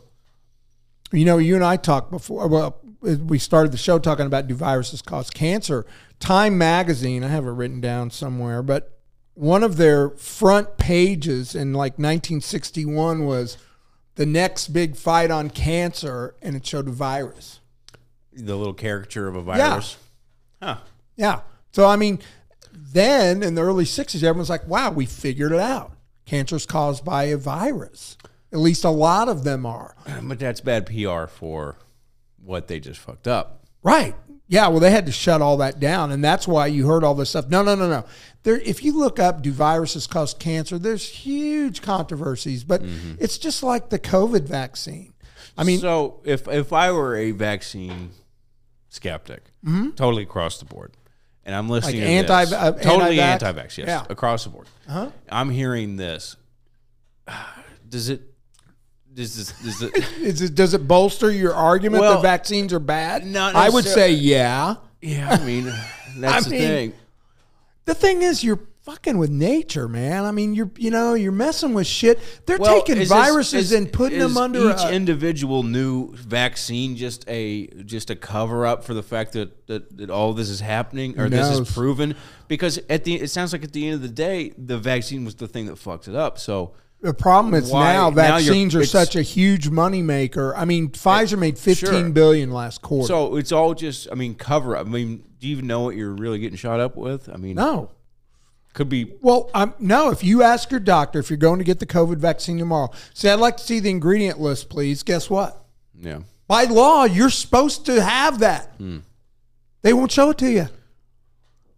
[1.12, 2.48] you know, you and I talked before.
[2.48, 5.86] Well, we started the show talking about do viruses cause cancer.
[6.20, 9.00] Time magazine, I have it written down somewhere, but
[9.36, 13.58] one of their front pages in like 1961 was
[14.16, 17.62] the next big fight on cancer, and it showed a virus.
[18.34, 19.96] The little caricature of a virus.
[20.62, 20.78] Huh.
[21.16, 21.42] Yeah.
[21.72, 22.20] So I mean,
[22.74, 25.94] then in the early '60s, everyone's like, "Wow, we figured it out.
[26.26, 28.18] Cancer's caused by a virus.
[28.52, 31.78] At least a lot of them are." But that's bad PR for
[32.44, 33.64] what they just fucked up.
[33.84, 34.16] Right.
[34.50, 34.68] Yeah.
[34.68, 37.30] Well, they had to shut all that down, and that's why you heard all this
[37.30, 37.48] stuff.
[37.48, 38.04] No, no, no, no.
[38.44, 40.78] There, if you look up, do viruses cause cancer?
[40.78, 42.82] There's huge controversies, but
[43.20, 45.14] it's just like the COVID vaccine.
[45.58, 48.10] I mean, so if if I were a vaccine
[48.90, 49.44] skeptic,
[49.96, 50.94] totally across the board,
[51.46, 52.28] and I'm listening Mm-hmm.
[52.28, 53.48] Like to anti- this, uh, totally anti-vax?
[53.48, 54.06] anti-vax, yes, Yeah.
[54.10, 54.68] across the board.
[54.88, 55.10] Uh-huh.
[55.30, 56.38] I'm hearing this.
[57.90, 58.22] Does it?
[59.20, 59.82] Does this?
[59.82, 59.94] It?
[60.22, 63.26] is it, does it bolster your argument Well, that vaccines are bad?
[63.26, 64.76] not I would say yeah.
[65.02, 65.84] yeah, I mean, uh,
[66.18, 66.94] that's I the mean, thing.
[67.84, 70.24] The thing is, you're fucking with nature, man.
[70.24, 72.18] I mean, you're you know you're messing with shit.
[72.46, 74.72] They're Well, taking is this- viruses is- and putting them under.
[74.72, 79.68] each a- individual new vaccine just a just a cover up for the fact that,
[79.68, 82.16] that, that all this is happening or this is proven
[82.48, 85.36] because at the it sounds like at the end of the day the vaccine was
[85.36, 88.86] the thing that fucked it up so the problem is why- now now vaccines are
[88.86, 90.54] such a huge moneymaker.
[90.56, 92.58] I mean, Pfizer made fifteen billion Sure.
[92.58, 93.08] last quarter.
[93.08, 95.96] so it's all just I mean cover up I mean do you even know what
[95.96, 97.92] you're really getting shot up with I mean no.
[98.74, 100.10] could be Well, um, no.
[100.12, 103.32] If you ask your doctor if you're going to get the COVID vaccine tomorrow, say
[103.32, 105.02] I'd like to see the ingredient list, please.
[105.04, 105.66] Guess what?
[105.98, 108.74] yeah By law, you're supposed to have that.
[108.78, 108.98] Hmm.
[109.82, 110.68] They won't show it to you.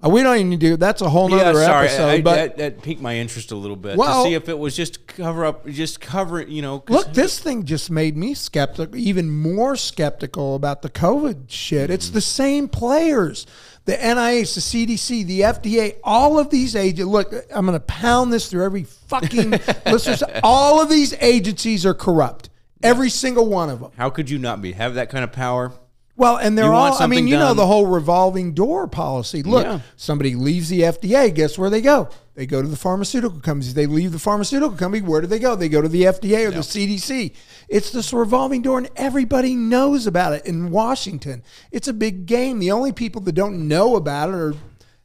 [0.04, 0.78] Uh, we don't even do.
[0.78, 2.08] That's a whole yeah, nother sorry, episode.
[2.08, 4.58] I, but that, that piqued my interest a little bit Well- to see if it
[4.58, 6.84] was just cover up, just cover it, you know.
[6.90, 11.90] Look, this thing just made me skeptical, even more skeptical about the COVID shit.
[11.90, 13.46] It's the same players.
[13.86, 17.10] The NIH, the CDC, the FDA, all of these agents.
[17.10, 19.52] Look, I'm going to pound this through every fucking
[19.88, 20.24] listeners.
[20.44, 22.50] All of these agencies are corrupt.
[22.84, 23.92] Every single one of them.
[23.98, 25.72] How could you not be have that kind of power?
[26.22, 27.02] Well, and they're You all.
[27.02, 29.42] I mean, you know the whole revolving door policy.
[29.42, 29.80] Look, Yeah.
[29.96, 31.34] somebody leaves the FDA.
[31.34, 32.10] Guess where they go?
[32.36, 33.74] They go to the pharmaceutical companies.
[33.74, 35.02] They leave the pharmaceutical company.
[35.02, 35.56] Where do they go?
[35.56, 37.34] They go to the FDA or the CDC.
[37.70, 41.42] It's this revolving door, and everybody knows about it in Washington.
[41.72, 42.60] It's a big game.
[42.60, 44.54] The only people that don't know about it are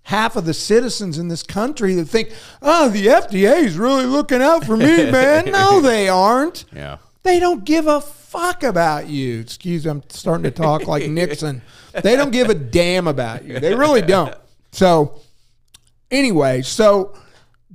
[0.03, 4.43] half of the citizens in this country that think, "Oh, the FDA is really looking
[4.43, 6.67] out for me, man." no, they aren't.
[6.75, 6.99] Yeah.
[7.27, 9.41] They don't give a fuck about you.
[9.41, 11.61] Excuse me, I'm starting to talk like Nixon.
[12.03, 13.59] They don't give a damn about you.
[13.61, 14.35] They really don't.
[14.73, 15.21] So,
[16.11, 17.15] anyway, so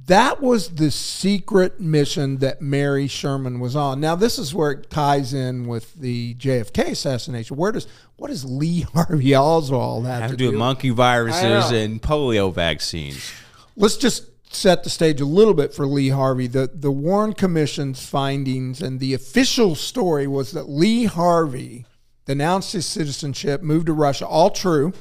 [0.08, 4.00] that was the secret mission that Mary Sherman was on.
[4.00, 7.58] Now, this is where it ties in with the JFK assassination.
[7.58, 7.88] Where does
[8.18, 10.60] what does Lee Harvey Oswald have, Have to to do with do?
[10.60, 13.32] monkey viruses and polio vaccines.
[13.76, 16.48] let's just set the stage a little bit for Lee Harvey.
[16.48, 21.86] The the Warren Commission's findings and the official story was that Lee Harvey
[22.26, 24.94] denounced his citizenship, moved to Russia, all true.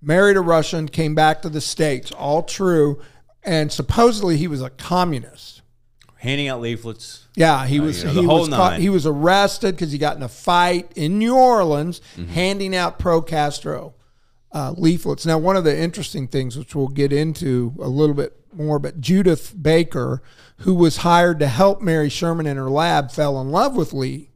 [0.00, 3.00] Married a Russian, came back to the states, all true,
[3.44, 5.62] and supposedly he was a communist.
[6.16, 7.26] handing out leaflets.
[7.36, 10.22] Yeah, he was you know, he was caught, he was arrested because he got in
[10.22, 12.32] a fight in New Orleans, Mm-hmm.
[12.32, 13.94] handing out pro Castro
[14.52, 15.24] uh, leaflets.
[15.24, 19.00] Now, one of the interesting things, which we'll get into a little bit more, but
[19.00, 20.22] Judyth Baker,
[20.58, 24.30] who was hired to help Mary Sherman in her lab, fell in love with Lee.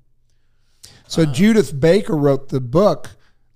[1.08, 3.10] So Judith Baker wrote the book.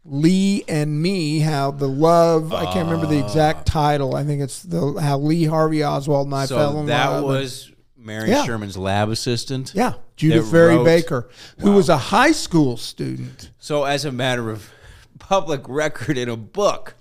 [0.05, 3.73] Lee and Me, how the love, I can't remember the exact ah.
[3.73, 4.17] title.
[4.17, 7.23] I think it's the how Lee Harvey Oswald and I fell in that love.
[7.23, 8.45] That was Mary Yeah.
[8.45, 9.73] Sherman's lab assistant.
[9.75, 13.51] Yeah, Judyth Vary wrote- Baker, who was a high school student.
[13.59, 14.71] So as a matter of
[15.19, 16.95] public record in a book,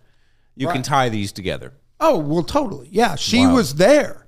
[0.55, 1.73] you can tie these together.
[1.99, 2.87] Oh, well, totally.
[2.91, 3.55] Yeah, she Wow.
[3.55, 4.25] was there.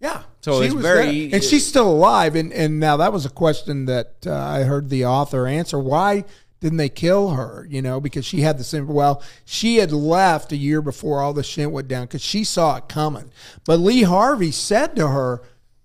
[0.00, 1.36] Yeah, So she it's was very- there.
[1.36, 2.34] and she's still alive.
[2.36, 5.78] And and now that was a question that uh, I heard the author answer.
[5.78, 6.24] Why
[6.60, 7.66] didn't they kill her?
[7.70, 8.86] You know, because she had the same.
[8.86, 12.76] Well, she had left a year before all the shit went down because she saw
[12.76, 13.30] it coming.
[13.64, 15.40] But Lee Harvey said to her,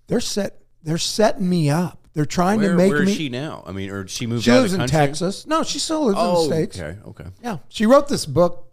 [0.08, 0.58] "They're set.
[0.82, 2.06] They're setting me up.
[2.12, 3.62] They're trying Where, to make where is me." she now?
[3.66, 5.06] I mean, or she moved she out lives of in country?
[5.06, 5.46] Texas.
[5.46, 6.78] No, she still lives in Oh, the states.
[6.78, 7.26] okay, okay.
[7.42, 8.66] Yeah, she wrote this book.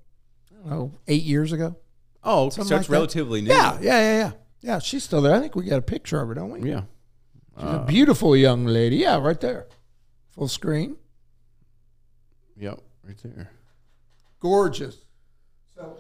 [0.51, 1.77] I don't know, eight years ago.
[2.29, 2.89] Oh, so it's like that.
[2.89, 3.49] relatively new.
[3.49, 4.31] Yeah, yeah, yeah, yeah.
[4.59, 5.33] Yeah, she's still there.
[5.33, 6.69] I think we got a picture of her, don't we?
[6.69, 6.81] yeah.
[7.55, 8.97] She's a uh, beautiful young lady.
[8.97, 9.67] Yeah, right there.
[10.31, 10.97] Full screen.
[12.57, 13.51] Yep, right there.
[14.41, 14.97] Gorgeous.
[15.73, 15.97] So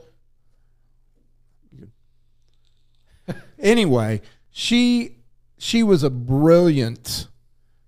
[3.59, 5.17] anyway, she
[5.57, 7.27] she was a brilliant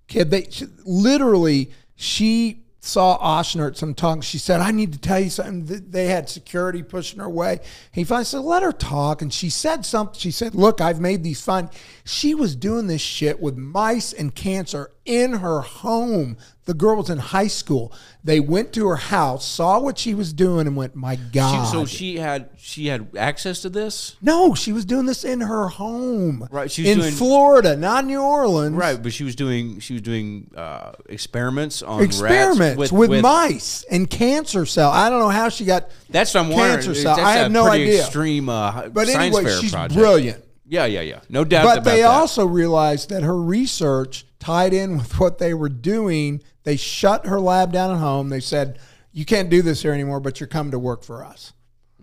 [0.07, 0.31] kid.
[0.31, 4.23] They she, literally she saw Oshner at some talk.
[4.23, 7.59] She said, "I need to tell you something." They had security pushing her away.
[7.91, 10.19] He finally said, "Let her talk." And she said something.
[10.19, 11.69] She said, "Look, I've made these fun."
[12.03, 16.37] She was doing this shit with mice and cancer in her home.
[16.65, 17.91] The girl was in high school.
[18.23, 21.71] They went to her house, saw what she was doing, and went, "My She, God!"
[21.71, 25.67] so she had she had access to this, no, she was doing this in her
[25.69, 28.75] home, Right, she was in doing- Florida, not New Orleans.
[28.75, 29.01] right?
[29.01, 34.07] But she was doing she was doing uh, experiments on experiments rats with, mice and
[34.07, 34.91] cancer cell.
[34.91, 35.89] I don't know how she got.
[36.11, 36.73] That's what I'm wondering.
[36.85, 37.19] Cancer That's cell.
[37.19, 38.01] a I have no idea.
[38.01, 39.97] Extreme, uh, But anyway, she's project.
[39.97, 40.43] brilliant.
[40.69, 41.21] Yeah, yeah, yeah.
[41.29, 42.11] No doubt But they that.
[42.11, 46.41] also realized that her research tied in with what they were doing.
[46.63, 48.29] They shut her lab down at home.
[48.29, 48.77] They said,
[49.11, 51.53] "You can't do this here anymore, but you're coming to work for us."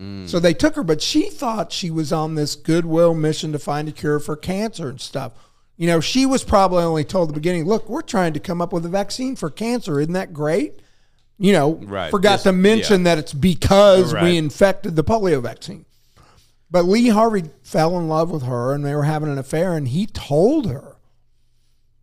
[0.01, 0.29] Mm.
[0.29, 3.89] So they took her, but she thought she was on this goodwill mission to find
[3.89, 5.33] a cure for cancer and stuff.
[5.77, 8.61] You know, she was probably only told at the beginning, "Look, we're trying to come
[8.61, 10.01] up with a vaccine for cancer.
[10.01, 10.81] Isn't that great?"
[11.39, 12.11] You know, Right.
[12.11, 14.25] forgot This- to mention that it's because Right.
[14.25, 15.85] we infected the polio vaccine.
[16.77, 19.89] But Lee Harvey fell in love with her and they were having an affair and
[19.89, 20.99] he told her,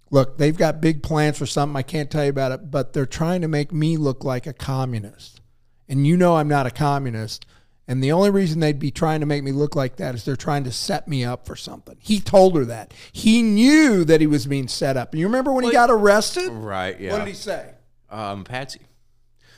[0.10, 1.76] Look, they've got big plans for something.
[1.76, 4.52] I can't tell you about it, but they're trying to make me look like a
[4.54, 5.42] communist.
[5.88, 7.46] And you know I'm not a communist.
[7.88, 10.36] And the only reason they'd be trying to make me look like that is they're
[10.36, 11.98] trying to set me up for something.
[12.00, 12.96] He told her that.
[13.12, 15.12] He knew that he was being set up.
[15.12, 16.50] And you remember when he got arrested?
[16.50, 17.00] Right.
[17.00, 17.12] Yeah.
[17.12, 17.76] What did he say?
[18.10, 18.82] um, Patsy.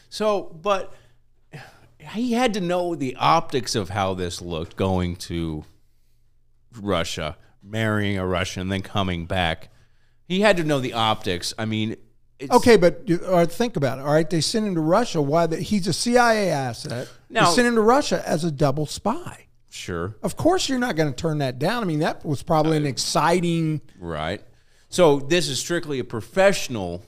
[0.10, 0.94] So, but
[2.00, 5.66] he had to know the optics of how this looked going to
[6.80, 9.70] Russia, marrying a Russian, then coming back.
[10.28, 11.54] He had to know the optics.
[11.58, 11.96] I mean,
[12.40, 14.02] it's, Okay, but right, think about it.
[14.02, 15.22] All right, they sent him to Russia.
[15.22, 15.48] Why?
[15.48, 17.08] The, he's a CIA asset.
[17.30, 19.48] Now- they sent him to Russia as a double spy.
[19.70, 21.82] sure, Of course, you're not going to turn that down.
[21.84, 23.82] I mean, that was probably an exciting.
[24.00, 24.42] right.
[24.90, 27.04] So this is strictly a professional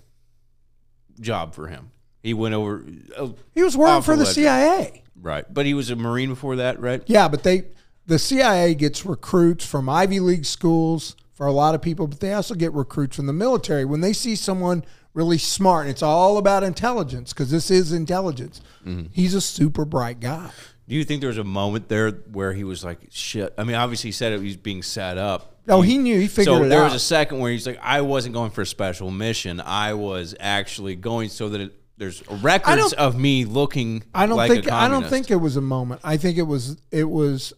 [1.22, 1.92] job for him.
[2.28, 2.84] He went over,
[3.18, 4.26] oh, He was working for the.
[4.26, 5.04] CIA.
[5.22, 7.02] right, but he was a Marine before that, right?
[7.06, 7.64] Yeah, but they,
[8.06, 12.34] the CIA gets recruits from Ivy League schools for a lot of people, but they
[12.34, 15.86] also get recruits from the military when they see someone really smart.
[15.86, 18.60] And it's all about intelligence because this is intelligence.
[18.86, 19.08] Mm-hmm.
[19.14, 20.52] He's a super bright guy.
[20.90, 23.54] Do you think there was a moment there where he was like, "Shit"?
[23.58, 25.54] I mean, obviously, he said it was being set up.
[25.70, 26.20] Oh, he knew.
[26.20, 26.64] He figured so it out.
[26.64, 29.60] So there was a second where he's like, "I wasn't going for a special mission.
[29.60, 34.52] I was actually going so that it, there's records of me looking." I don't like
[34.52, 36.02] think I don't think it was a moment.
[36.04, 37.54] I think it was it was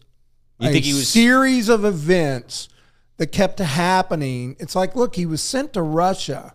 [0.60, 2.69] You a think he was- series of events
[3.17, 4.56] that kept happening.
[4.60, 6.54] It's like, look, he was sent to Russia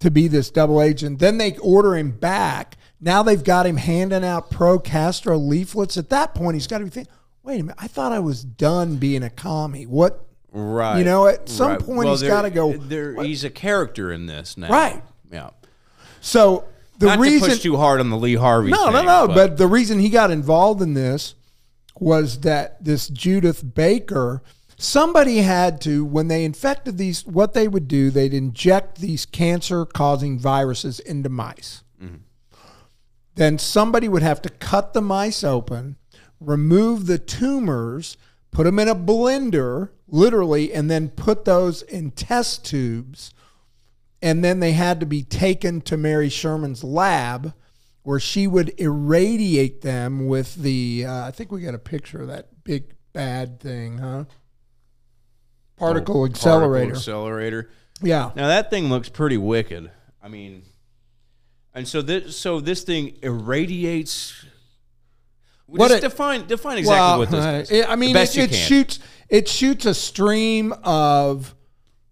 [0.00, 1.18] to be this double agent.
[1.18, 2.76] Then they order him back.
[3.00, 5.96] Now they've got him handing out pro Castro leaflets.
[5.96, 8.44] At that point, he's got to be thinking, wait a minute, I thought I was
[8.44, 9.86] done being a commie.
[9.86, 10.24] What?
[10.54, 10.98] right?
[10.98, 11.80] you know, at some right.
[11.80, 15.02] point he's gotta go, There, he's a character in this now, Right.
[15.30, 15.50] Yeah.
[16.20, 16.64] So
[16.98, 18.70] the Not reason to push too hard on the Lee Harvey.
[18.70, 19.28] No, no, thing, no.
[19.28, 21.34] But, the reason he got involved in this
[21.98, 24.42] was that this Judyth Baker,
[24.76, 29.84] somebody had to, when they infected these, what they would do, they'd inject these cancer
[29.84, 31.82] causing viruses into mice.
[32.02, 32.16] Mm-hmm.
[33.34, 35.96] Then somebody would have to cut the mice open,
[36.40, 38.16] remove the tumors,
[38.52, 43.34] put them in a blender, literally, and then put those in test tubes.
[44.24, 47.52] And then they had to be taken to Mary Sherman's lab
[48.04, 52.28] where she would irradiate them with the, uh, I think we got a picture of
[52.28, 54.24] that big bad thing, huh?
[55.76, 56.92] Particle accelerator.
[56.94, 57.70] Particle accelerator.
[58.00, 58.30] yeah.
[58.34, 59.90] Now that thing looks pretty wicked.
[60.22, 60.62] I mean,
[61.74, 64.44] and so this so this thing irradiates.
[65.66, 67.86] What it- define define exactly what this is.
[67.86, 71.54] I mean, it, it shoots it shoots a stream of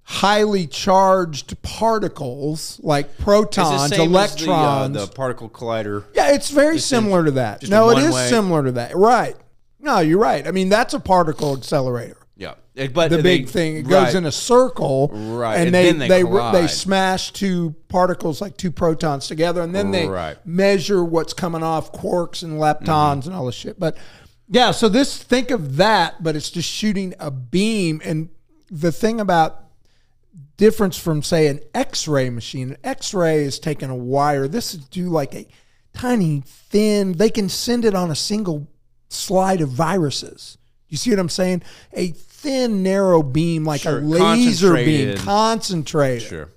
[0.04, 4.94] highly charged particles like It's protons, electrons.
[4.94, 6.04] The, uh, the particle collider.
[6.14, 7.68] yeah, it's very in- similar to that.
[7.68, 8.28] No, in it is way.
[8.28, 8.96] similar to that.
[8.96, 9.36] Right?
[9.80, 10.46] No, you're right.
[10.46, 12.16] I mean, that's a particle accelerator.
[12.36, 12.54] Yeah,
[12.94, 15.98] but The they- big thing it goes in a circle, Right, And, and they then
[15.98, 20.38] they they they smash two particles like two protons together, and then they Right.
[20.46, 23.28] measure what's coming off quarks and leptons Mm-hmm.
[23.28, 23.78] and all this shit.
[23.78, 23.96] But
[24.48, 28.00] yeah, so this think of that, but it's just shooting a beam.
[28.04, 28.30] And
[28.70, 29.64] the thing about
[30.62, 34.46] difference from say an X-ray machine, an X-ray is taking a wire.
[34.46, 35.44] This is do like a
[35.92, 37.14] tiny thin.
[37.14, 38.68] They can send it on a single
[39.08, 40.58] slide of viruses.
[40.88, 41.62] You see what I'm saying?
[41.94, 46.28] A thin, narrow beam, like Sure, a laser beam, concentrated.
[46.28, 46.48] Sure.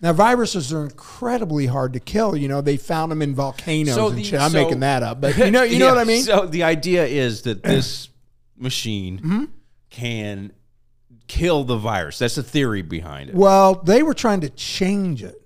[0.00, 2.36] Now viruses are incredibly hard to kill.
[2.36, 4.40] You know, they found them in volcanoes So and shit.
[4.40, 6.22] I'm so- making that up, but you know, you know what I mean.
[6.24, 8.08] So the idea is that this
[8.56, 9.44] machine Mm-hmm.
[9.90, 10.52] can
[11.26, 12.18] kill the virus.
[12.18, 13.36] That's the theory behind it.
[13.36, 15.40] well, they were trying to change it.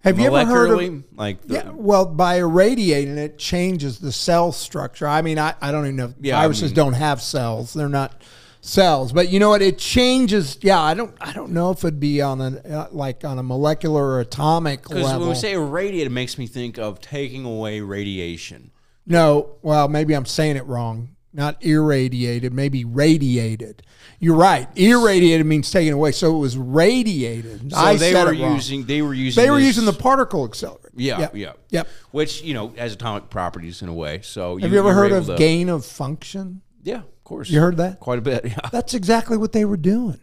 [0.00, 1.04] Have you ever heard of?
[1.16, 5.06] Like the, Yeah, well, by irradiating it changes the cell structure.
[5.06, 6.04] I mean, I, I don't even know.
[6.06, 8.22] If Yeah, I viruses mean- don't have cells; they're not
[8.60, 9.12] cells.
[9.12, 9.60] But you know what?
[9.60, 10.56] It changes.
[10.62, 13.42] Yeah, I don't I don't know if it'd be on a uh, like on a
[13.42, 14.94] molecular or atomic level.
[15.02, 15.20] Because level.
[15.26, 18.70] when we say irradiate, it makes me think of taking away radiation.
[19.04, 21.16] No, well, maybe I'm saying it wrong.
[21.32, 23.82] Not irradiated, maybe radiated.
[24.18, 24.66] You're right.
[24.76, 26.12] Irradiated means taken away.
[26.12, 27.70] So it was radiated.
[27.70, 28.54] So I they said were it wrong.
[28.54, 30.90] using they were using They were this- using the particle accelerator.
[30.96, 31.36] yeah Yep.
[31.36, 31.88] yeah Yep.
[32.12, 34.20] which you know has atomic properties in a way.
[34.22, 36.62] So Have you ever you're heard of to- gain of function?
[36.82, 37.50] Yeah, of course.
[37.50, 38.00] You heard that?
[38.00, 38.44] quite a bit.
[38.46, 38.56] Yeah.
[38.72, 40.20] That's exactly what they were doing.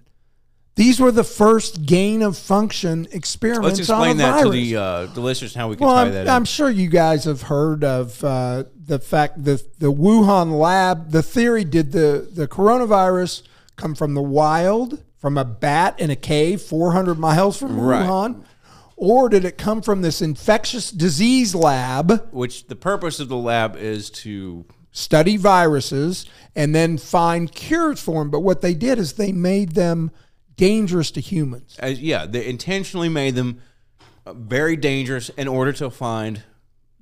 [0.75, 5.21] These were the first gain of function experiments Let's explain that to the uh, the
[5.21, 8.21] listeners how we can Well, tie I'm, that I'm sure you guys have heard of
[8.23, 13.43] uh, the fact that the Wuhan lab, the theory did the, the coronavirus
[13.75, 18.07] come from the wild, from a bat in a cave 400 miles from Right.
[18.07, 18.43] Wuhan?
[18.97, 23.75] Or did it come from this infectious disease lab, Which the purpose of the lab
[23.75, 28.29] is to study viruses, and then find cures for them?
[28.29, 30.11] But what they did is they made them
[30.55, 31.75] dangerous to humans.
[31.79, 33.59] as yeah they intentionally made them
[34.25, 36.43] uh, very dangerous in order to find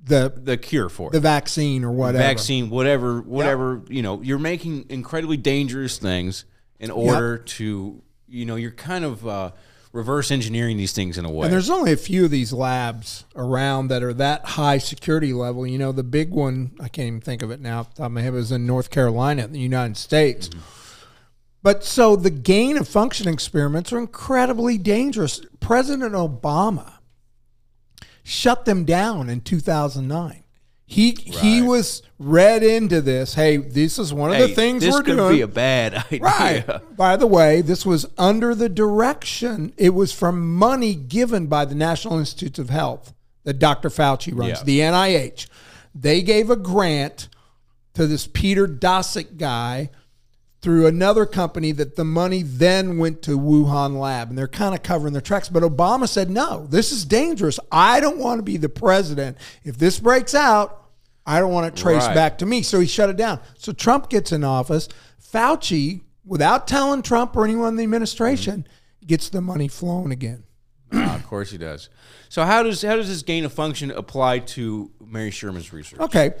[0.06, 2.18] The, the cure for the vaccine or whatever.
[2.18, 3.82] Vaccine, whatever, whatever.
[3.88, 6.44] You know, you're making incredibly dangerous things
[6.78, 9.52] in order to, you know, you're kind of uh,
[9.92, 11.46] reverse engineering these things in a way.
[11.46, 15.66] And there's only a few of these labs around that are that high security level.
[15.66, 18.06] You know, the big one, I can't even think of it now, off the top
[18.06, 20.50] of my head, was in North Carolina, in the United States.
[21.62, 25.40] But so the gain of function experiments are incredibly dangerous.
[25.60, 26.93] President Obama
[28.24, 30.40] shut them down in 2009.
[30.86, 33.34] He he was read into this.
[33.34, 35.16] Hey, this is one of Hey, the things we're doing.
[35.16, 36.20] This could be a bad idea.
[36.20, 36.96] Right.
[36.96, 41.74] By the way, this was under the direction, it was from money given by the
[41.74, 43.88] National Institutes of Health that Dr.
[43.88, 44.64] Fauci runs, Yeah.
[44.64, 45.46] the NIH.
[45.94, 47.28] They gave a grant
[47.94, 49.90] to this Peter Daszak guy
[50.64, 54.30] through another company that the money then went to Wuhan lab.
[54.30, 55.50] And they're kind of covering their tracks.
[55.50, 57.60] But Obama said no this is dangerous.
[57.70, 59.36] I don't want to be the president.
[59.62, 60.80] If this breaks out
[61.26, 62.14] I don't want it traced Right.
[62.14, 62.62] back to me.
[62.62, 63.40] So he shut it down.
[63.58, 64.88] So Trump gets in office.
[65.22, 69.06] Fauci without telling Trump or anyone in the administration mm-hmm.
[69.06, 70.44] gets the money flown again.
[70.90, 71.90] Of course he does.
[72.30, 76.00] So how does how does this gain of function apply to Mary Sherman's research?
[76.00, 76.32] Okay.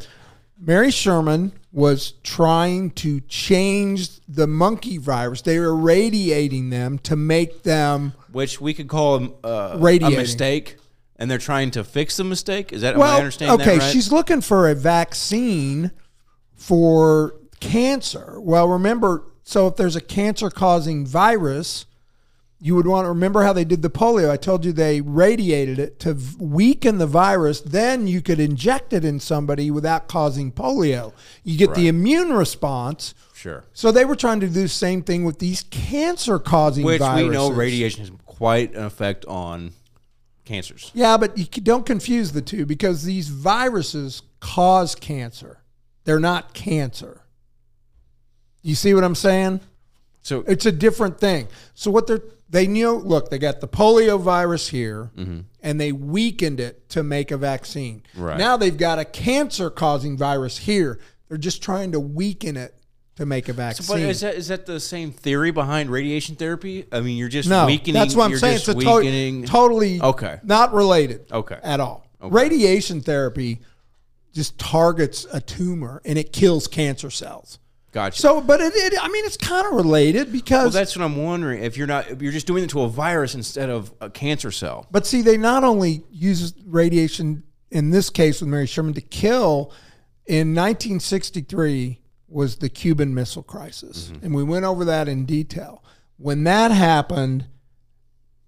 [0.58, 5.42] Mary Sherman was trying to change the monkey virus.
[5.42, 8.14] They were irradiating them to make them.
[8.30, 10.76] Which we could call um, uh, a mistake,
[11.16, 12.72] and they're trying to fix the mistake.
[12.72, 13.92] Is that am I Well, understanding okay, that right?
[13.92, 15.90] she's looking for a vaccine
[16.54, 18.40] for cancer.
[18.40, 21.86] Well, remember, so if there's a cancer causing virus,
[22.64, 24.30] you would want to remember how they did the polio.
[24.30, 27.60] I told you they radiated it to weaken the virus.
[27.60, 31.12] Then you could inject it in somebody without causing polio.
[31.42, 33.14] You get the immune response.
[33.34, 33.64] sure.
[33.74, 37.28] So they were trying to do the same thing with these cancer causing Which viruses.
[37.28, 39.72] we know radiation has quite an effect on
[40.46, 40.90] cancers.
[40.94, 45.58] Yeah, but you don't confuse the two because these viruses cause cancer.
[46.04, 47.20] They're not cancer.
[48.62, 49.60] You see what I'm saying?
[50.22, 51.48] So It's a different thing.
[51.74, 55.40] So what they're they knew look, they got the polio virus here mm-hmm.
[55.62, 58.02] and they weakened it to make a vaccine.
[58.16, 58.38] Right.
[58.38, 61.00] Now they've got a cancer causing virus here.
[61.28, 62.78] They're just trying to weaken it
[63.16, 63.86] to make a vaccine.
[63.96, 66.86] But is that is that the same theory behind radiation therapy?
[66.92, 67.94] I mean, you're just no, weakening.
[67.94, 68.56] that's what I'm you're saying.
[68.56, 69.44] It's a to- weakening.
[69.44, 70.38] totally Okay.
[70.42, 71.30] not related.
[71.32, 71.58] Okay.
[71.62, 72.06] at all.
[72.20, 73.60] Radiation therapy
[74.32, 77.58] just targets a tumor and it kills cancer cells.
[77.94, 78.20] Gotcha.
[78.20, 81.22] So, but it, it I mean, it's kind of related well, because that's what I'm
[81.22, 81.62] wondering.
[81.62, 84.50] If you're not, if you're just doing it to a virus instead of a cancer
[84.50, 84.88] cell.
[84.90, 89.72] But see, they not only use radiation in this case with Mary Sherman to kill.
[90.26, 94.24] In 1963 was the Cuban Missile Crisis, mm-hmm.
[94.24, 95.84] and we went over that in detail.
[96.16, 97.46] When that happened,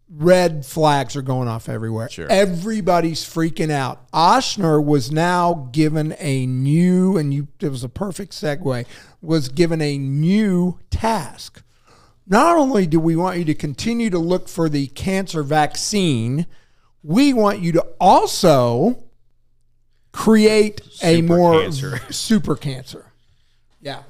[0.09, 2.09] red flags are going off everywhere.
[2.09, 2.31] Sure.
[2.31, 4.11] Everybody's freaking out.
[4.13, 8.87] Ochsner was now given a new, and you it was a perfect segue,
[9.21, 11.63] was given a new task.
[12.27, 16.47] Not only do we want you to continue to look for the cancer vaccine,
[17.03, 19.05] we want you to also
[20.13, 22.01] create a more cancer.
[22.11, 23.13] super cancer.
[23.81, 24.03] Yeah.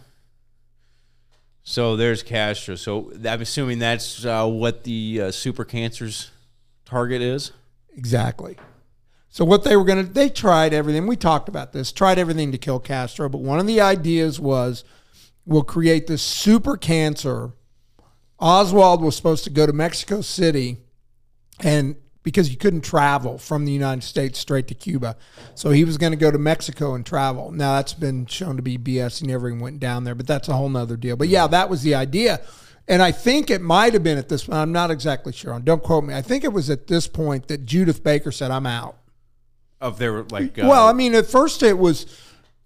[1.68, 2.76] So there's Castro.
[2.76, 6.30] So I'm assuming that's uh, what the uh, super cancer's
[6.84, 7.50] target is.
[7.96, 8.56] Exactly.
[9.30, 11.08] So what they were going to they tried everything.
[11.08, 11.90] We talked about this.
[11.90, 14.84] Tried everything to kill Castro, but one of the ideas was
[15.44, 17.50] we'll create this super cancer.
[18.38, 20.78] Oswald was supposed to go to Mexico City
[21.58, 21.96] and
[22.26, 25.14] because you couldn't travel from the United States straight to Cuba.
[25.54, 27.52] So he was going to go to Mexico and travel.
[27.52, 29.20] Now that's been shown to be BS.
[29.20, 31.14] He never even went down there, but that's a whole nother deal.
[31.14, 32.40] But yeah, that was the idea.
[32.88, 34.58] And I think it might have been at this point.
[34.58, 35.56] I'm not exactly sure.
[35.60, 36.14] Don't quote me.
[36.14, 38.96] I think it was at this point that Judyth Baker said, I'm out.
[39.80, 40.58] Of their like.
[40.58, 42.06] Uh, well, I mean, at first it was,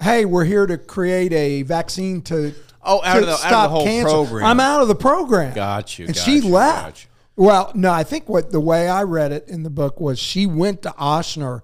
[0.00, 3.40] hey, we're here to create a vaccine to, Oh, out to of the- out of
[3.42, 4.08] the stop whole cancer.
[4.08, 4.46] program.
[4.46, 5.52] I'm out of the program.
[5.54, 6.06] got you.
[6.06, 7.08] and got she you, left.
[7.40, 10.44] Well, no, I think what the way I read it in the book was she
[10.44, 11.62] went to Ochsner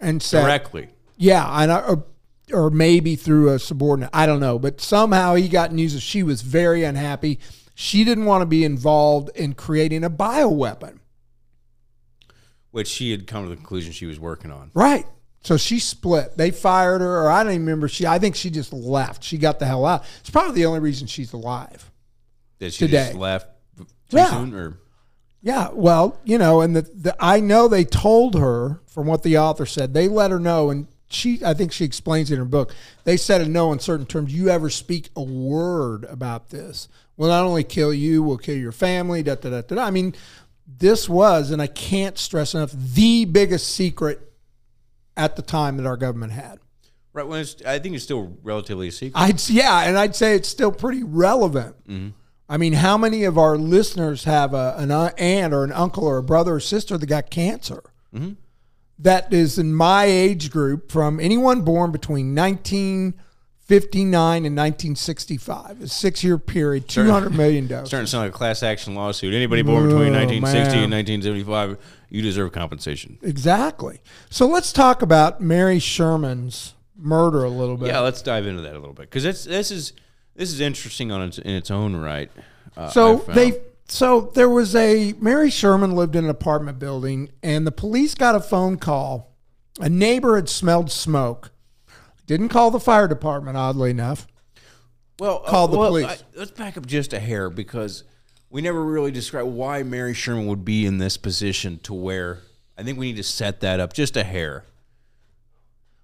[0.00, 0.90] and said, directly.
[1.16, 2.04] yeah, and I, or,
[2.52, 6.22] or maybe through a subordinate, I don't know, but somehow he got news that she
[6.22, 7.40] was very unhappy.
[7.74, 11.00] She didn't want to be involved in creating a bioweapon.
[12.70, 14.70] Which she had come to the conclusion she was working on.
[14.72, 15.04] Right.
[15.42, 16.36] So she split.
[16.36, 17.88] They fired her, or I don't even remember.
[17.88, 19.24] She, I think she just left.
[19.24, 20.04] She got the hell out.
[20.20, 21.90] It's probably the only reason she's alive.
[22.60, 23.06] That she Today.
[23.06, 23.48] just left
[23.78, 24.30] too Yeah.
[24.30, 24.78] soon, or
[25.40, 29.38] Yeah, well, you know, and the, the I know they told her from what the
[29.38, 29.94] author said.
[29.94, 32.74] They let her know, and she I think she explains it in her book.
[33.04, 37.28] They said no in no uncertain terms, you ever speak a word about this, will
[37.28, 39.22] not only kill you, will kill your family.
[39.22, 39.82] Da da da da.
[39.82, 40.14] I mean,
[40.66, 44.20] this was, and I can't stress enough, the biggest secret
[45.16, 46.58] at the time that our government had.
[47.12, 49.20] right when it's, I think it's still relatively a secret.
[49.20, 51.76] I'd yeah, and I'd say it's still pretty relevant.
[51.88, 52.08] Mm-hmm.
[52.48, 56.16] I mean, how many of our listeners have a, an aunt or an uncle or
[56.16, 57.82] a brother or sister that got cancer?
[58.14, 58.32] Mm-hmm.
[59.00, 66.36] That is in my age group, from anyone born between 1959 and 1965, a six-year
[66.38, 67.88] period, 200 million doses.
[67.88, 69.34] Starting to sound like a class action lawsuit.
[69.34, 71.76] Anybody born between Oh, 1960 and 1975,
[72.08, 73.18] you deserve compensation.
[73.22, 74.00] Exactly.
[74.30, 77.88] So let's talk about Mary Sherman's murder a little bit.
[77.88, 79.92] Yeah, let's dive into that a little bit because this is
[80.38, 82.30] this is interesting on its, in its own right.
[82.76, 87.66] Uh, So they so there was a Mary Sherman lived in an apartment building and
[87.66, 89.34] the police got a phone call.
[89.80, 91.50] A neighbor had smelled smoke.
[92.26, 94.26] Didn't call the fire department oddly enough.
[95.18, 96.06] well call the well, police.
[96.06, 98.04] I- let's back up just a hair because
[98.48, 102.38] we never really described why Mary Sherman would be in this position to where
[102.78, 104.64] I think we need to set that up just a hair.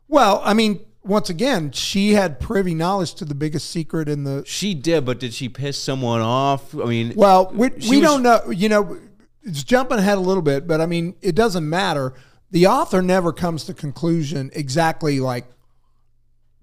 [0.09, 4.42] Well, I mean, once again, she had privy knowledge to the biggest secret in the
[4.46, 6.74] She did, but did she piss someone off?
[6.74, 8.50] I mean, Well, we, we was- don't know.
[8.50, 8.98] You know,
[9.42, 12.14] it's jumping ahead a little bit, but I mean, it doesn't matter.
[12.50, 15.46] The author never comes to conclusion exactly like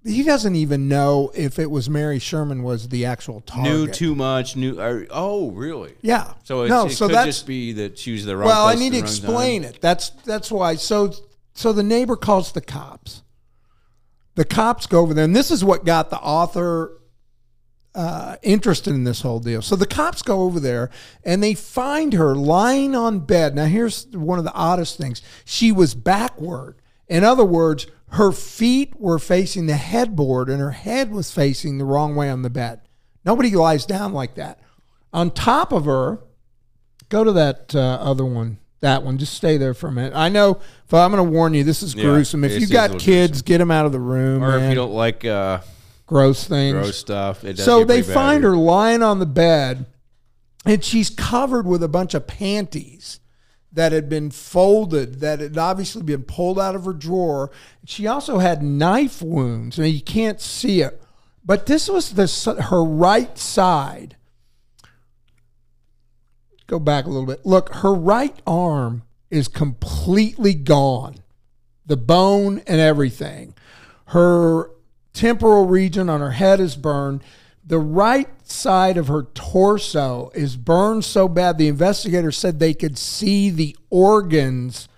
[0.04, 3.72] he doesn't even know if it was Mary Sherman was the actual target.
[3.72, 4.56] knew too much.
[4.56, 4.80] Knew.
[4.80, 5.94] Or, oh, really?
[6.00, 6.34] Yeah.
[6.42, 8.48] So no, it so could just be that she was the wrong.
[8.48, 8.66] well.
[8.66, 9.70] I need to explain time.
[9.74, 9.80] it.
[9.80, 10.74] That's that's why.
[10.74, 11.12] So
[11.54, 13.22] so the neighbor calls the cops.
[14.34, 16.98] The cops go over there, and this is what got the author
[17.94, 19.62] uh, interested in this whole deal.
[19.62, 20.90] So the cops go over there
[21.24, 23.54] and they find her lying on bed.
[23.54, 26.76] Now, here's one of the oddest things she was backward.
[27.08, 31.84] In other words, her feet were facing the headboard and her head was facing the
[31.84, 32.80] wrong way on the bed.
[33.24, 34.60] Nobody lies down like that.
[35.12, 36.20] On top of her,
[37.10, 38.58] go to that uh, other one.
[38.82, 40.12] That one, just stay there for a minute.
[40.14, 42.42] I know, but I'm going to warn you, this is Yeah, gruesome.
[42.42, 44.42] If you got kids, get them out of the room.
[44.42, 45.60] Or if you don't like uh,
[46.04, 46.74] gross things.
[46.74, 47.44] gross stuff.
[47.44, 49.86] It So they find her lying on the bed,
[50.66, 53.20] and she's covered with a bunch of panties
[53.72, 57.52] that had been folded, that had obviously been pulled out of her drawer.
[57.86, 59.78] She also had knife wounds.
[59.78, 61.00] Now you can't see it,
[61.44, 64.16] but this was the her right side.
[66.72, 67.44] Go back a little bit.
[67.44, 71.16] Look, her right arm is completely gone
[71.84, 73.52] the bone and everything.
[74.06, 74.70] Her
[75.12, 77.24] temporal region on her head is burned.
[77.62, 82.96] The right side of her torso is burned so bad the investigator said they could
[82.96, 84.88] see the organs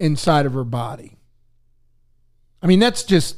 [0.00, 1.16] inside of her body.
[2.60, 3.36] I mean, that's just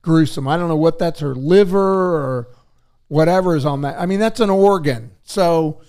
[0.00, 0.48] gruesome.
[0.48, 2.48] I don't know what that's her liver or
[3.08, 4.00] whatever is on that.
[4.00, 5.10] I mean, that's an organ.
[5.22, 5.82] So,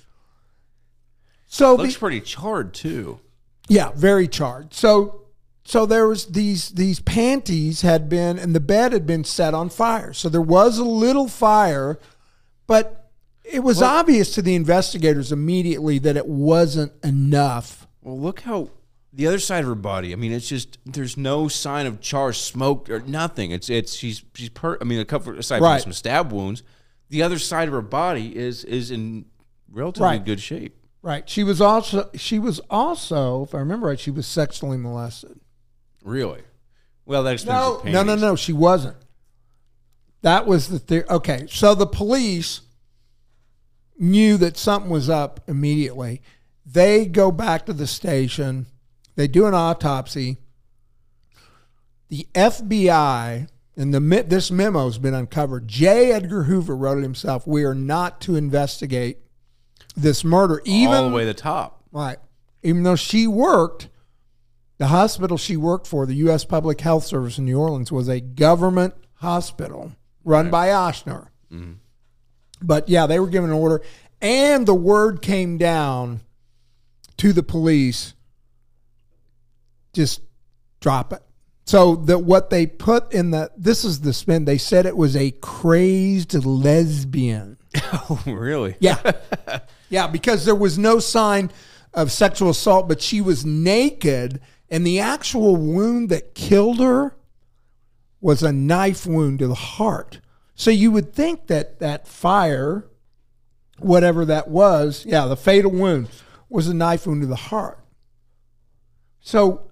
[1.48, 3.20] so looks pretty charred too.
[3.68, 4.74] yeah, very charred.
[4.74, 5.22] So
[5.64, 9.70] so there was these these panties had been and the bed had been set on
[9.70, 10.14] fire.
[10.14, 12.00] So there was a little fire,
[12.68, 13.10] but
[13.44, 17.88] it was obvious to the investigators immediately that it wasn't enough.
[18.02, 18.70] Well, look how
[19.14, 20.12] the other side of her body.
[20.14, 23.52] I mean, it's just there's no sign of char, smoke, or nothing.
[23.52, 24.78] It's it's she's she's per.
[24.82, 25.82] I mean, a couple aside Right.
[25.82, 26.64] from some stab wounds,
[27.10, 29.26] the other side of her body is is in
[29.72, 30.26] relatively Right.
[30.26, 30.76] good shape.
[31.06, 31.30] Right.
[31.30, 35.40] She was also she was also, if I remember right, she was sexually molested.
[36.04, 36.42] Really.
[37.06, 38.36] Well, that explains No, no, no, no.
[38.36, 38.98] She wasn't.
[40.24, 41.08] That was the theory.
[41.08, 42.62] Okay, so the police
[44.00, 46.24] knew that something was up immediately.
[46.66, 48.66] They go back to the station.
[49.16, 50.38] They do an autopsy.
[52.10, 53.48] The FBI
[53.78, 55.68] and the this memo has been uncovered.
[55.68, 56.14] J.
[56.14, 57.46] Edgar Hoover wrote it himself.
[57.46, 59.20] We are not to investigate
[59.96, 61.84] this murder, even all the way to the top.
[61.92, 62.18] Right.
[62.64, 63.90] Even though she worked,
[64.78, 66.46] the hospital she worked for, the U.S.
[66.46, 69.94] Public Health Service in New Orleans, was a government hospital
[70.24, 71.28] run by Ochsner.
[71.52, 71.74] Mm-hmm.
[72.62, 73.82] But yeah, they were given an order,
[74.22, 76.22] and the word came down
[77.18, 78.14] to the police
[79.94, 80.22] just
[80.82, 81.24] drop it.
[81.66, 84.46] So that what they put in the this is the spin.
[84.46, 87.55] They said it was a crazed lesbian.
[87.76, 88.76] Oh, really?
[88.80, 89.12] Yeah.
[89.90, 91.52] yeah, because there was no sign
[91.94, 97.16] of sexual assault, but she was naked, and the actual wound that killed her
[98.22, 100.20] was a knife wound to the heart.
[100.56, 102.86] So you would think that that fire,
[103.80, 106.10] whatever that was, yeah, the fatal wound
[106.50, 107.80] was a knife wound to the heart.
[109.20, 109.72] So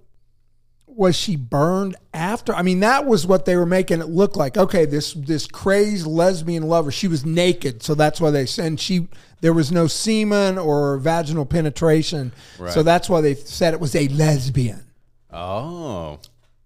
[0.97, 2.53] was she burned after?
[2.53, 4.57] I mean, that was what they were making it look like.
[4.57, 9.07] Okay, this this crazed lesbian lover, she was naked, so that's why they said she
[9.41, 12.31] there was no semen or vaginal penetration,
[12.69, 14.85] so that's why they said it was a lesbian.
[15.31, 16.19] Oh,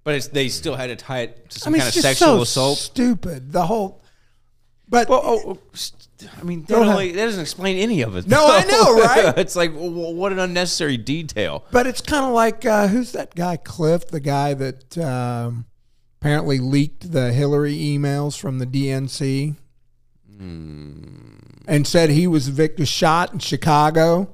[0.03, 2.35] but it's they still had to tie it to I some mean, kind of sexual
[2.37, 2.77] so assault.
[2.77, 3.51] stupid.
[3.51, 4.01] The whole,
[4.87, 5.59] but Well, oh, oh,
[6.37, 8.27] I mean, that, only, that doesn't explain any of it.
[8.27, 9.37] No, I know, right?
[9.37, 11.63] it's like, what an unnecessary detail.
[11.71, 15.65] But it's kind of like uh, who's that guy, Cliff, the guy that um,
[16.19, 19.55] apparently leaked the Hillary emails from the DNC
[20.39, 24.33] and said he was a victim shot in Chicago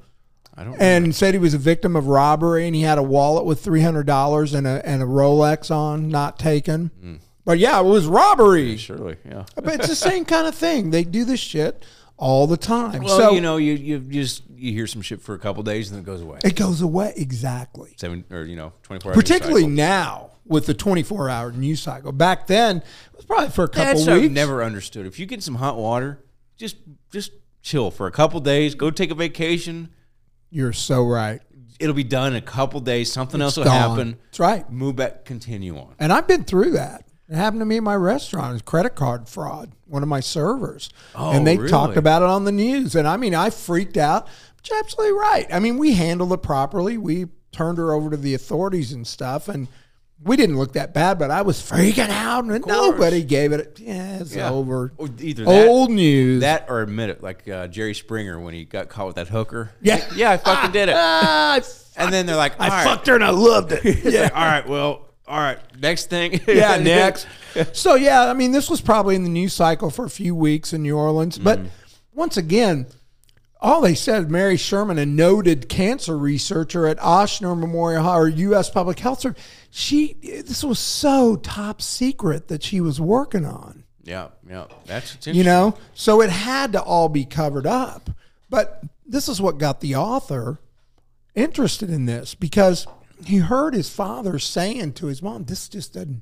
[0.55, 0.81] I don't.
[0.81, 3.81] and said he was a victim of robbery and he had a wallet with three
[3.81, 7.19] hundred dollars and a and a Rolex on, not taken.
[7.45, 8.77] But yeah, it was robbery.
[8.77, 9.43] surely, yeah.
[9.55, 10.91] But it's the same kind of thing.
[10.91, 11.83] They do this shit
[12.17, 13.03] all the time.
[13.03, 15.91] Well, so you know, you you just you hear some shit for a couple days
[15.91, 16.39] and then it goes away.
[16.43, 17.93] it goes away exactly.
[17.97, 19.13] Seven or you know, twenty four.
[19.13, 22.11] particularly now with the 24 hour news cycle.
[22.11, 24.25] Back then, it was probably for a couple That's weeks.
[24.25, 25.05] I've never understood.
[25.05, 26.23] If you get some hot water,
[26.57, 26.77] just
[27.11, 27.31] just
[27.61, 28.75] chill for a couple days.
[28.75, 29.89] Go take a vacation.
[30.49, 31.41] You're so right.
[31.79, 33.11] It'll be done in a couple days.
[33.11, 33.89] Something else will Gone.
[33.89, 34.17] happen.
[34.25, 34.69] That's right.
[34.71, 35.25] Move back.
[35.25, 35.95] Continue on.
[35.99, 37.02] And I've been through that.
[37.29, 38.49] It happened to me in my restaurant.
[38.49, 39.71] It was credit card fraud.
[39.87, 41.69] One of my servers, Oh, and they really?
[41.69, 42.95] talked about it on the news.
[42.95, 44.27] And I mean, I freaked out.
[44.57, 45.47] But you're absolutely right.
[45.51, 46.97] I mean, we handled it properly.
[46.97, 49.67] We turned her over to the authorities and stuff, and
[50.23, 51.17] we didn't look that bad.
[51.19, 53.79] But I was freaking out, and nobody gave it.
[53.79, 54.49] Yeah, it's Yeah.
[54.49, 54.91] over.
[55.19, 56.41] Either that, Old news.
[56.41, 59.71] that or admit it, like uh, Jerry Springer when he got caught with that hooker.
[59.81, 60.03] Yeah.
[60.15, 60.95] Yeah, I fucking did it.
[60.97, 61.59] Ah,
[61.95, 62.83] And then they're like, I right.
[62.83, 63.83] fucked her and I loved it.
[64.03, 64.29] Yeah.
[64.35, 64.67] all right.
[64.67, 65.02] Well.
[65.27, 65.59] All right.
[65.79, 66.33] Next thing.
[66.47, 67.27] yeah, next.
[67.73, 70.73] so yeah, I mean, this was probably in the news cycle for a few weeks
[70.73, 71.67] in New Orleans, but mm-hmm.
[72.13, 72.87] once again,
[73.63, 78.69] all they said, Mary Sherman, a noted cancer researcher at Ochsner Memorial or U.S.
[78.69, 83.85] Public Health Service, she this was so top secret that she was working on.
[84.03, 84.27] Yeah.
[84.47, 84.65] Yeah.
[84.85, 88.09] That's You know, so it had to all be covered up.
[88.49, 90.59] But this is what got the author
[91.33, 92.85] interested in this because
[93.25, 96.21] he heard his father saying to his mom, "This just doesn't,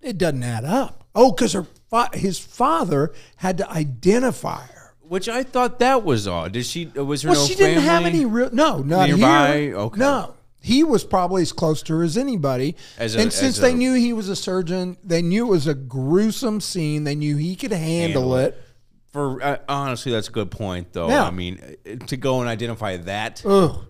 [0.00, 4.94] it doesn't add up." Oh, because her fa- his father had to identify her.
[5.00, 6.52] Which I thought that was odd.
[6.52, 6.90] Did she?
[6.96, 8.50] uh, Was there Well, no she didn't have any real.
[8.52, 9.58] No, not Nearby?
[9.60, 9.76] here.
[9.76, 10.00] Okay.
[10.00, 12.74] No, he was probably as close to her as anybody.
[12.98, 15.66] As a- and since they a- knew he was a surgeon, they knew it was
[15.68, 17.04] a gruesome scene.
[17.04, 18.62] They knew he could handle, Handle it.
[19.12, 21.08] For uh, honestly, that's a good point, though.
[21.08, 21.24] Yeah.
[21.24, 23.86] I mean, uh, to go and identify that, Ugh.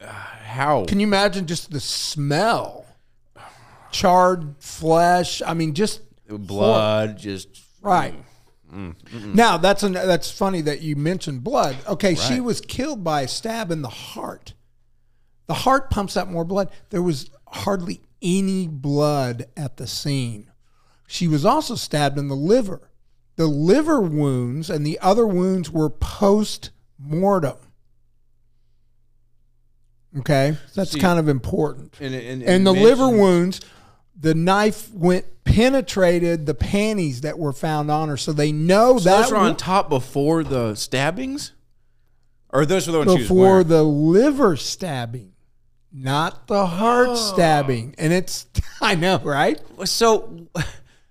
[0.00, 0.84] How?
[0.86, 2.86] Can you imagine just the smell?
[3.90, 5.42] Charred flesh.
[5.44, 7.48] I mean, just blood just
[7.82, 8.14] Right.
[8.72, 11.76] Mm, mm, now that's an, that's funny that you mentioned blood.
[11.88, 14.54] Okay, she was killed by a stab in the heart.
[15.48, 16.70] The heart pumps out more blood.
[16.90, 20.52] There was hardly any blood at the scene.
[21.08, 22.90] She was also stabbed in the liver.
[23.34, 27.56] The liver wounds and the other wounds were post mortem.
[30.18, 31.94] Okay, that's See- kind of important.
[32.00, 33.60] and, and, and the liver wounds
[34.18, 38.16] the knife went penetrated the panties that were found on her.
[38.18, 41.52] So they know So that those were on top before the stabbings,
[42.50, 45.32] or those were the ones she was before the liver stabbing
[45.92, 47.14] not the heart Oh.
[47.16, 47.94] stabbing.
[47.98, 48.46] And it's
[48.80, 49.60] i know right?
[49.84, 50.46] So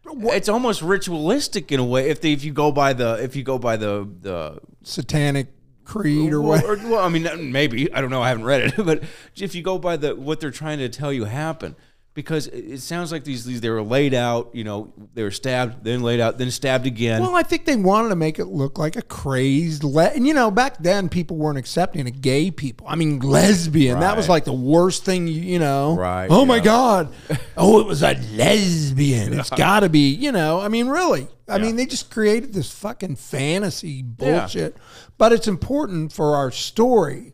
[0.06, 3.44] it's almost ritualistic in a way if they, if you go by the if you
[3.44, 5.48] go by the the satanic
[5.90, 8.22] creed or well, what or- well, I mean, maybe I don't know.
[8.22, 9.04] I haven't read it, but
[9.36, 11.76] if you go by the what they're trying to tell you happened,
[12.16, 14.50] because it sounds like these these they were laid out.
[14.54, 17.22] You know, they were stabbed, then laid out, then stabbed again.
[17.22, 20.34] well, I think they wanted to make it look like a crazed, le- and you
[20.34, 22.88] know, back then people weren't accepting of gay people.
[22.90, 24.00] I mean, lesbian.
[24.02, 25.96] That was like the worst thing, you, you know.
[25.96, 26.60] Right, Oh my.
[26.60, 27.14] God.
[27.62, 29.34] Oh, it was a lesbian.
[29.38, 30.60] It's got to be, you know.
[30.62, 31.28] I mean, really.
[31.50, 34.78] I mean, they just created this fucking fantasy bullshit.
[35.18, 37.34] But it's important for our story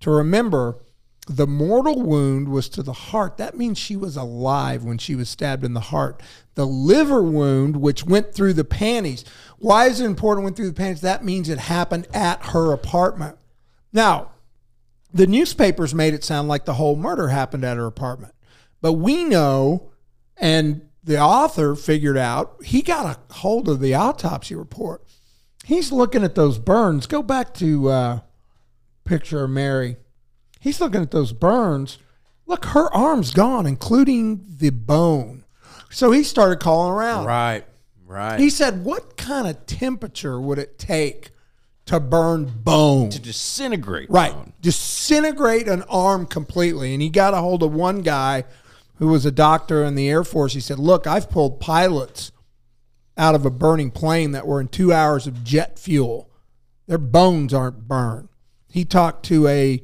[0.00, 0.76] to remember
[1.28, 3.36] the mortal wound was to the heart.
[3.36, 6.22] That means she was alive when she was stabbed in the heart.
[6.54, 9.24] The liver wound, which went through the panties.
[9.58, 11.00] Why is it important went through the panties?
[11.00, 13.38] That means it happened at her apartment.
[13.92, 14.30] Now,
[15.12, 18.34] the newspapers made it sound like the whole murder happened at her apartment.
[18.80, 19.90] But we know,
[20.36, 25.02] and the author figured out, he got a hold of the autopsy report.
[25.64, 27.06] He's looking at those burns.
[27.06, 28.20] Go back to uh,
[29.04, 29.96] picture of Mary.
[30.60, 31.98] He's looking at those burns.
[32.46, 35.44] Look, her arm's gone, including the bone.
[35.90, 37.24] So he started calling around.
[37.24, 37.64] right,
[38.04, 38.38] right.
[38.38, 41.30] He said, What kind of temperature would it take
[41.86, 43.10] to burn bone?
[43.10, 44.10] to disintegrate.
[44.10, 44.32] Right.
[44.32, 44.52] bone.
[44.60, 46.92] Disintegrate an arm completely.
[46.92, 48.44] And he got a hold of one guy
[48.96, 50.54] who was a doctor in the Air Force.
[50.54, 52.32] He said, Look, I've pulled pilots
[53.16, 56.30] out of a burning plane that were in two hours of jet fuel.
[56.86, 58.28] Their bones aren't burned.
[58.70, 59.82] He talked to a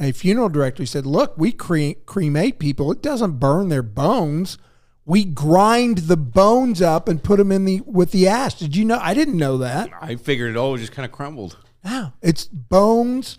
[0.00, 0.82] a funeral director.
[0.82, 2.90] He said, Look, we cre- cremate people.
[2.90, 4.58] It doesn't burn their bones.
[5.04, 8.54] We grind the bones up and put them in the with the ash.
[8.54, 8.98] Did you know?
[9.00, 9.90] I didn't know that.
[10.00, 11.56] I figured it all just kind of crumbled.
[11.84, 13.36] No, it's bones.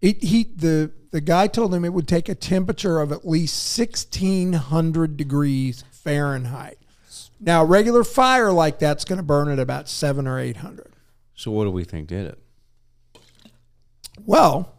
[0.00, 3.56] It he the the guy told him it would take a temperature of at least
[3.56, 6.78] sixteen hundred degrees Fahrenheit.
[7.40, 10.92] Now, regular fire like that's going to burn at about seven or eight hundred.
[11.34, 13.22] So what do we think did it?
[14.26, 14.74] Well,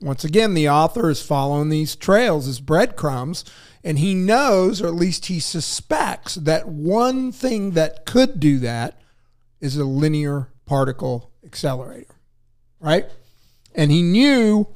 [0.00, 3.44] once again, the author is following these trails as breadcrumbs,
[3.84, 9.00] and he knows, or at least he suspects, that one thing that could do that
[9.60, 12.16] is a linear particle accelerator,
[12.80, 13.06] right?
[13.74, 14.66] And he knew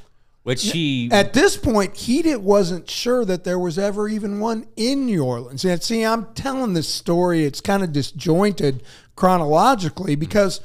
[0.47, 4.69] Which he at this point he did, wasn't sure that there was ever even one
[4.77, 5.65] in New Orleans.
[5.65, 8.85] And see, I'm telling this story; it's kind of disjointed
[9.17, 10.61] chronologically because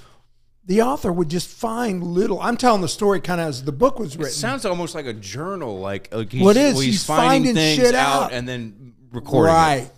[0.65, 2.39] the author would just find little.
[2.39, 4.29] I'm telling the story kind of as the book was written.
[4.29, 5.79] It sounds almost like a journal.
[5.79, 6.73] Like, like he's, it is.
[6.75, 8.33] well, he's, He's finding, finding things shit out, out.
[8.33, 9.51] and then recording.
[9.55, 9.75] right.
[9.77, 9.91] It.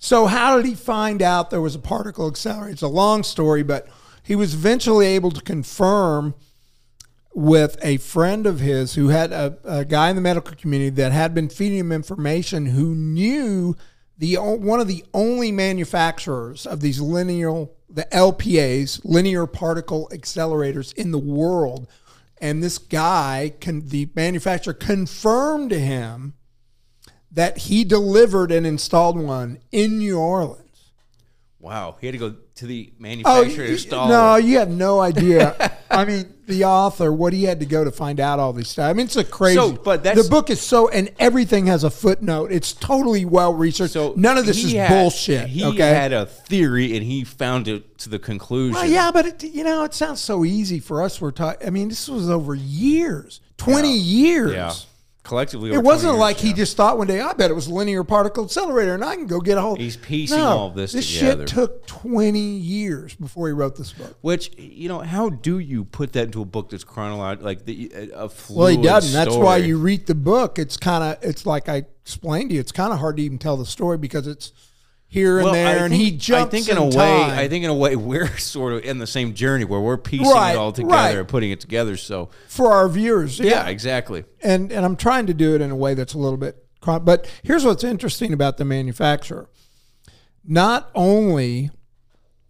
[0.00, 2.72] So how did he find out there was a particle accelerator?
[2.72, 3.88] It's a long story, but
[4.22, 6.34] he was eventually able to confirm
[7.32, 11.12] with a friend of his who had a, a guy in the medical community that
[11.12, 13.76] had been feeding him information who knew
[14.18, 21.10] the one of the only manufacturers of these linear the LPAs linear particle accelerators in
[21.12, 21.86] the world
[22.40, 26.34] and this guy can the manufacturer confirmed to him
[27.30, 30.69] that he delivered and installed one in New Orleans.
[31.60, 34.98] Wow, he had to go to the Oh, manufacturer to you- no, you have no
[34.98, 35.76] idea.
[35.90, 38.88] I mean, the author, what he had to go to find out all these stuff.
[38.88, 39.56] I mean, it's a crazy.
[39.56, 42.50] So, but the book is so, and everything has a footnote.
[42.50, 43.92] It's totally well researched.
[43.92, 45.48] So none of this is had- bullshit.
[45.48, 45.90] He okay.
[45.90, 48.74] had a theory, and he found it to the conclusion.
[48.74, 51.20] well, yeah, but it, you know, it sounds so easy for us.
[51.20, 51.66] We're talking.
[51.66, 54.52] I mean, this was over years, twenty years.
[54.52, 54.72] Yeah.
[55.22, 55.72] Collectively.
[55.72, 58.04] It wasn't years, like he just thought one day, I bet it was a linear
[58.04, 59.76] particle accelerator and I can go get a whole.
[59.76, 61.46] He's piecing all of this This together.
[61.46, 64.16] shit took 20 years before he wrote this book.
[64.20, 68.10] Which you know, how do you put that into a book that's chronological, like the,
[68.14, 69.12] a fluid Well, he doesn't.
[69.12, 70.58] That's why you read the book.
[70.58, 73.38] It's kind of, it's like I explained to you, it's kind of hard to even
[73.38, 74.52] tell the story because it's
[75.12, 77.22] here and Well, there, I and he jumps I think in a way.
[77.24, 80.30] I think in a way, we're sort of in the same journey where we're piecing
[80.30, 81.16] Right, it all together right.
[81.18, 81.96] and putting it together.
[81.96, 83.38] So for our viewers.
[83.40, 84.24] yeah, exactly.
[84.42, 86.64] and and I'm trying to do it in a way that's a little bit.
[86.86, 89.50] But here's what's interesting about the manufacturer.
[90.44, 91.70] Not only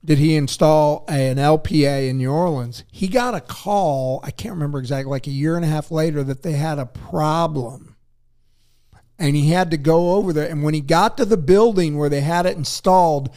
[0.04, 4.20] did he install an LPA in New Orleans, he got a call.
[4.22, 6.86] I can't remember exactly, like a year and a half later, that they had a
[6.86, 7.89] problem,
[9.20, 10.48] and he had to go over there.
[10.48, 13.28] And when he got to the building where they had it installed,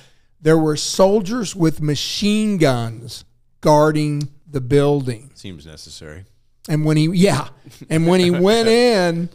[0.42, 3.26] there were soldiers with machine guns
[3.62, 5.32] guarding the building.
[5.36, 6.26] Seems necessary.
[6.70, 7.50] And when he, yeah,
[7.90, 9.30] and when he went in,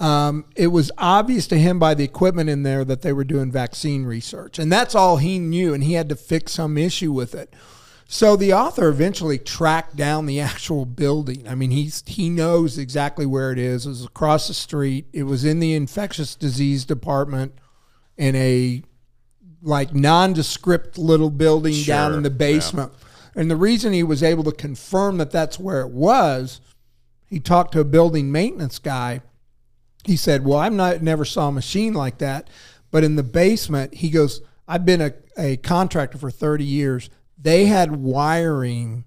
[0.00, 3.52] um, it was obvious to him by the equipment in there that they were doing
[3.52, 5.74] vaccine research, and that's all he knew.
[5.74, 7.52] And he had to fix some issue with it.
[8.08, 11.46] So the author eventually tracked down the actual building.
[11.48, 13.84] I mean, he's he knows exactly where it is.
[13.84, 15.06] It was across the street.
[15.12, 17.52] It was in the infectious disease department
[18.16, 18.82] in a
[19.62, 22.92] like nondescript little building down in the basement.
[23.34, 26.60] And the reason he was able to confirm that that's where it was,
[27.26, 29.20] he talked to a building maintenance guy.
[30.04, 32.48] He said, "Well, I'm not never saw a machine like that,
[32.92, 37.10] but in the basement, he goes, I've been a, a contractor for 30 years.
[37.38, 39.04] They had wiring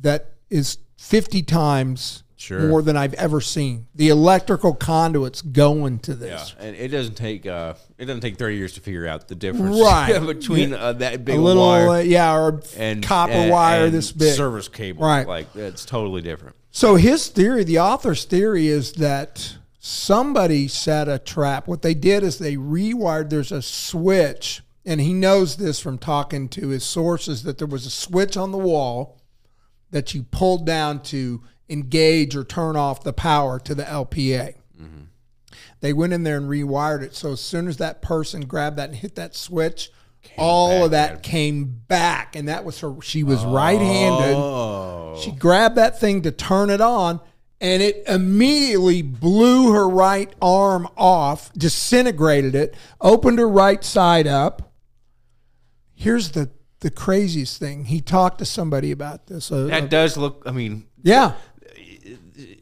[0.00, 2.58] that is 50 times Sure.
[2.62, 3.86] more than I've ever seen.
[3.94, 6.56] The electrical conduits going to Yeah, this.
[6.58, 9.80] and it doesn't take uh, it doesn't take thirty years to figure out the difference
[9.80, 10.18] Right.
[10.26, 13.94] between uh, that big A little, wire uh, yeah, or and copper and- wire and
[13.94, 14.34] this big.
[14.34, 15.06] service cable.
[15.06, 15.24] Right.
[15.24, 16.56] like it's totally different.
[16.72, 21.68] So his theory, the author's theory, is that somebody set a trap.
[21.68, 23.30] What they did is they rewired.
[23.30, 27.86] There's a switch, and he knows this from talking to his sources that there was
[27.86, 29.20] a switch on the wall
[29.90, 34.54] that you pulled down to engage or turn off the power to the LPA.
[35.80, 37.14] They went in there and rewired it.
[37.14, 39.90] So as soon as that person grabbed that and hit that switch,
[40.38, 42.94] all of that came back, and that was her.
[43.02, 44.36] She was right-handed.
[44.36, 47.20] Oh, She grabbed that thing to turn it on,
[47.60, 54.71] and it immediately blew her right arm off, disintegrated it, opened her right side up.
[56.02, 56.50] Here's the
[56.80, 57.84] the craziest thing.
[57.84, 59.52] He talked to somebody about this.
[59.52, 60.42] Uh, that uh, does look.
[60.46, 61.34] I mean, yeah,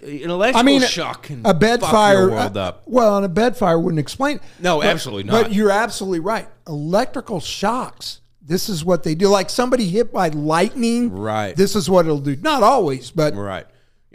[0.02, 2.30] an electrical I mean, shock can a bed fire.
[2.30, 2.82] world uh, up.
[2.86, 4.36] Well, and a bed fire wouldn't explain.
[4.36, 4.42] it.
[4.60, 5.44] No, But- absolutely not.
[5.44, 6.48] But you're absolutely right.
[6.66, 8.20] Electrical shocks.
[8.42, 9.28] This is what they do.
[9.28, 11.12] Like somebody hit by lightning.
[11.12, 11.54] Right.
[11.54, 12.36] This is what it'll do.
[12.36, 13.66] Not always, but Right.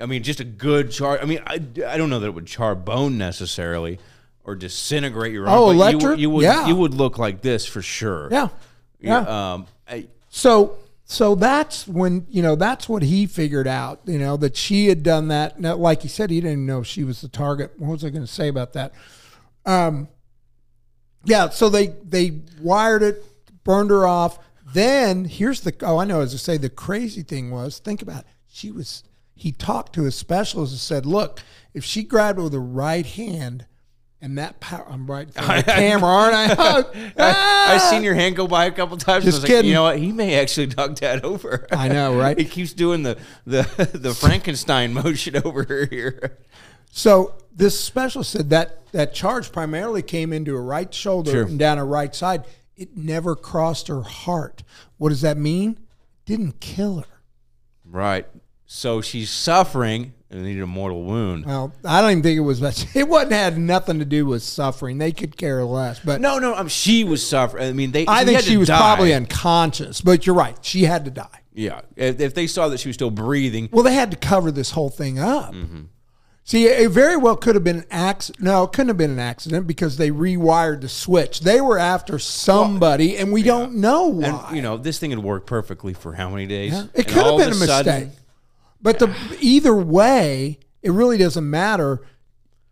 [0.02, 1.20] I mean, just a good char.
[1.22, 1.54] I mean, I,
[1.88, 3.98] I don't know that it would char bone necessarily
[4.44, 5.58] or disintegrate your arm.
[5.58, 6.20] Oh, but you electric?
[6.20, 6.44] You, would.
[6.44, 6.68] Yeah.
[6.68, 8.28] You would look like this for sure.
[8.30, 8.50] yeah,
[9.00, 9.54] yeah.
[9.54, 9.68] Um.
[9.88, 14.02] I, So so that's when you know that's what he figured out.
[14.06, 15.60] You know that she had done that.
[15.60, 17.74] Now, like he said, he didn't know she was the target.
[17.78, 18.92] What was I going to say about that?
[19.66, 20.08] Um,
[21.24, 21.50] yeah.
[21.50, 23.24] So they they wired it,
[23.64, 24.40] burned her off.
[24.74, 28.22] Then here's the oh I know as I say the crazy thing was think about
[28.22, 28.28] it.
[28.48, 29.04] She was
[29.36, 31.42] he talked to his specialist and said, look,
[31.74, 33.68] if she grabbed it with the right hand.
[34.26, 36.84] And that power, I'm right for the camera, aren't I?
[37.20, 39.24] I, I've seen your hand go by a couple times.
[39.24, 39.70] Just was like, kidding.
[39.70, 40.00] you know what?
[40.00, 41.68] He may actually knock that over.
[41.72, 42.36] I know, right?
[42.40, 43.62] he keeps doing the the
[43.94, 46.40] the Frankenstein motion over here.
[46.90, 51.44] So this specialist said that that charge primarily came into her right shoulder Sure.
[51.44, 52.46] and down her right side.
[52.76, 54.64] It never crossed her heart.
[54.98, 55.78] What does that mean?
[56.26, 57.22] Didn't kill her.
[57.86, 58.26] Right.
[58.66, 61.46] So she's suffering and needed a mortal wound.
[61.46, 62.86] Well, I don't even think it was that.
[62.96, 64.98] It wasn't had nothing to do with suffering.
[64.98, 66.00] They could care less.
[66.00, 66.56] But No, no.
[66.56, 67.68] Um, she was suffering.
[67.68, 68.06] I mean, they.
[68.08, 68.78] I think had she to was die.
[68.78, 70.02] probably unconscious.
[70.02, 70.58] But you're right.
[70.62, 71.42] She had to die.
[71.54, 71.82] Yeah.
[71.96, 74.72] If, if they saw that she was still breathing, Well, they had to cover this
[74.72, 75.54] whole thing up.
[75.54, 75.84] Mm-hmm.
[76.48, 78.44] See, it very well could have been an accident.
[78.44, 81.40] No, it couldn't have been an accident because they rewired the switch.
[81.40, 84.28] They were after somebody, and we don't know why.
[84.50, 86.74] and you know, this thing had worked perfectly for how many days?
[86.74, 88.10] Yeah, It And could have all been a of mistake.
[88.86, 92.02] But the either way, it really doesn't matter.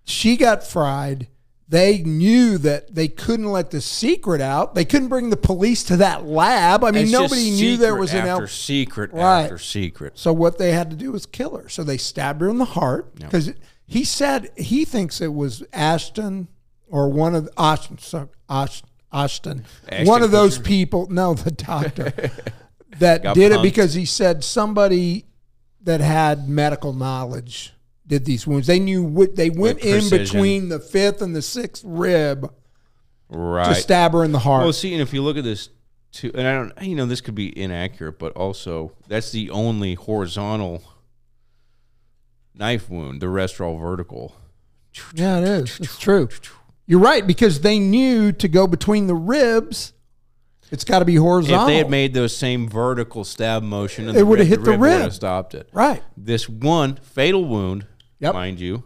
[0.05, 1.27] She got fried.
[1.67, 4.75] They knew that they couldn't let the secret out.
[4.75, 6.83] They couldn't bring the police to that lab.
[6.83, 8.47] I mean, It's nobody just knew there secret was an after L.
[8.47, 9.41] secret Right.
[9.43, 10.13] after secret.
[10.15, 11.67] So what they had to do was kill her.
[11.69, 13.53] So they stabbed her in the heart because
[13.87, 16.47] he said he thinks it was Ashton
[16.87, 17.97] or one of Ashton,
[18.47, 19.65] Ash, Ashton,
[20.03, 21.07] one of those people.
[21.09, 22.11] No, the doctor
[22.99, 25.25] that did it because he said somebody
[25.83, 27.73] that had medical knowledge
[28.07, 28.67] did these wounds.
[28.67, 32.41] They knew what they went in between the fifth and the sixth rib
[33.31, 33.75] to Right.
[33.77, 34.63] stab her in the heart.
[34.63, 35.69] Well, see, and if you look at this,
[36.11, 39.95] too, and I don't, you know, this could be inaccurate, but also that's the only
[39.95, 40.83] horizontal
[42.53, 43.21] knife wound.
[43.21, 44.35] The rest are all vertical.
[45.13, 45.79] yeah, it is.
[45.79, 46.29] It's true.
[46.85, 49.93] You're right because they knew to go between the ribs,
[50.73, 51.61] it's got to be horizontal.
[51.61, 54.79] If they had made those same vertical stab motion, and It would've hit the would
[54.81, 55.01] rib.
[55.01, 55.69] have stopped it.
[55.71, 56.01] right.
[56.17, 57.85] This one fatal wound,
[58.19, 58.33] Yep.
[58.33, 58.83] mind you,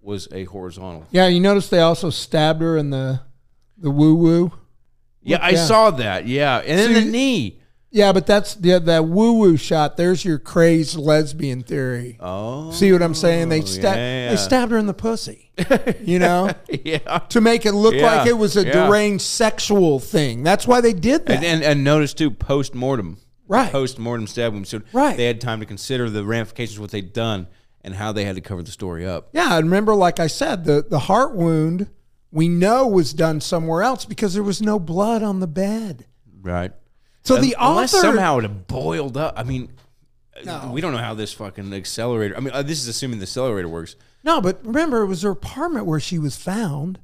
[0.00, 1.06] was a horizontal.
[1.10, 3.20] Yeah, you notice they also stabbed her in the
[3.76, 4.52] the woo woo.
[5.22, 5.64] Yeah, I yeah.
[5.64, 6.26] saw that.
[6.26, 7.60] Yeah, and then See- the knee.
[7.90, 9.96] Yeah, but that's the that woo woo shot.
[9.96, 12.18] There's your crazed lesbian theory.
[12.20, 13.48] Oh, See what I'm saying?
[13.48, 14.30] They oh, sta- yeah.
[14.30, 15.50] they stabbed her in the pussy.
[16.02, 16.50] You know,
[16.84, 17.18] yeah.
[17.30, 18.86] to make it look Yeah, like it was a yeah.
[18.86, 20.42] deranged sexual thing.
[20.42, 21.36] That's why they did that.
[21.36, 23.18] And, and and notice too, post mortem,
[23.48, 23.72] Right.
[23.72, 24.68] Post mortem stab wound.
[24.68, 25.16] So Right.
[25.16, 27.46] they had time to consider the ramifications of what they'd done
[27.80, 29.30] and how they had to cover the story up.
[29.32, 31.88] yeah, and remember, like I said, the the heart wound
[32.30, 36.04] we know was done somewhere else because there was no blood on the bed.
[36.42, 36.72] Right.
[37.28, 39.34] So the Unless author somehow it boiled up.
[39.36, 39.70] I mean,
[40.44, 40.70] No.
[40.72, 42.36] we don't know how this fucking accelerator.
[42.36, 43.96] I mean, uh, this is assuming the accelerator works.
[44.24, 46.98] no, but remember, it was her apartment where she was found.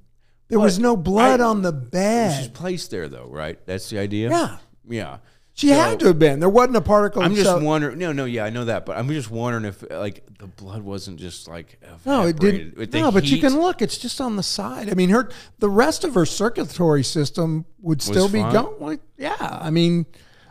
[0.48, 2.36] There was But no blood I- on the bed.
[2.38, 2.54] She's bed.
[2.54, 3.58] placed there though, right?
[3.66, 4.30] That's the idea.
[4.30, 4.56] Yeah,
[4.88, 5.16] Yeah.
[5.56, 6.40] She So- had to have been.
[6.40, 7.22] There wasn't a particle.
[7.22, 7.96] I'm just wondering.
[7.98, 11.18] No, no, yeah, I know that, but I'm just wondering if like the blood wasn't
[11.20, 12.92] just like No, it didn't.
[12.92, 13.80] No, but you can look.
[13.80, 14.90] It's just on the side.
[14.90, 15.30] I mean, her
[15.60, 18.52] the rest of her circulatory system would still be fine?
[18.52, 18.74] going.
[18.80, 20.06] Well, yeah, I mean,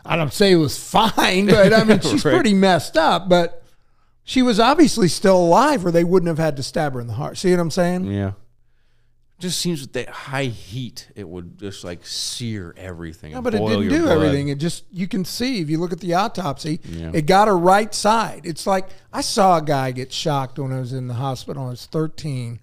[0.06, 2.34] I don't say it was fine, but I mean, she's Right.
[2.34, 3.28] pretty messed up.
[3.28, 3.62] But
[4.24, 7.12] she was obviously still alive, or they wouldn't have had to stab her in the
[7.14, 7.36] heart.
[7.36, 8.04] See what I'm saying?
[8.06, 8.32] Yeah.
[9.40, 13.32] Just seems with that high heat, it would just like sear everything.
[13.32, 14.12] No, but it didn't do blood.
[14.16, 14.48] everything.
[14.48, 17.10] It just you can see if you look at the autopsy, Yeah.
[17.12, 18.42] it got her right side.
[18.44, 21.66] It's like I saw a guy get shocked when I was in the hospital.
[21.66, 22.60] I was 13,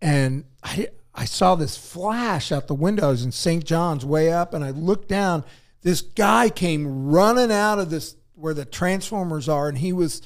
[0.00, 3.64] and I I saw this flash out the windows in St.
[3.64, 5.44] John's way up, and I looked down.
[5.82, 10.22] This guy came running out of this where the transformers are, and he was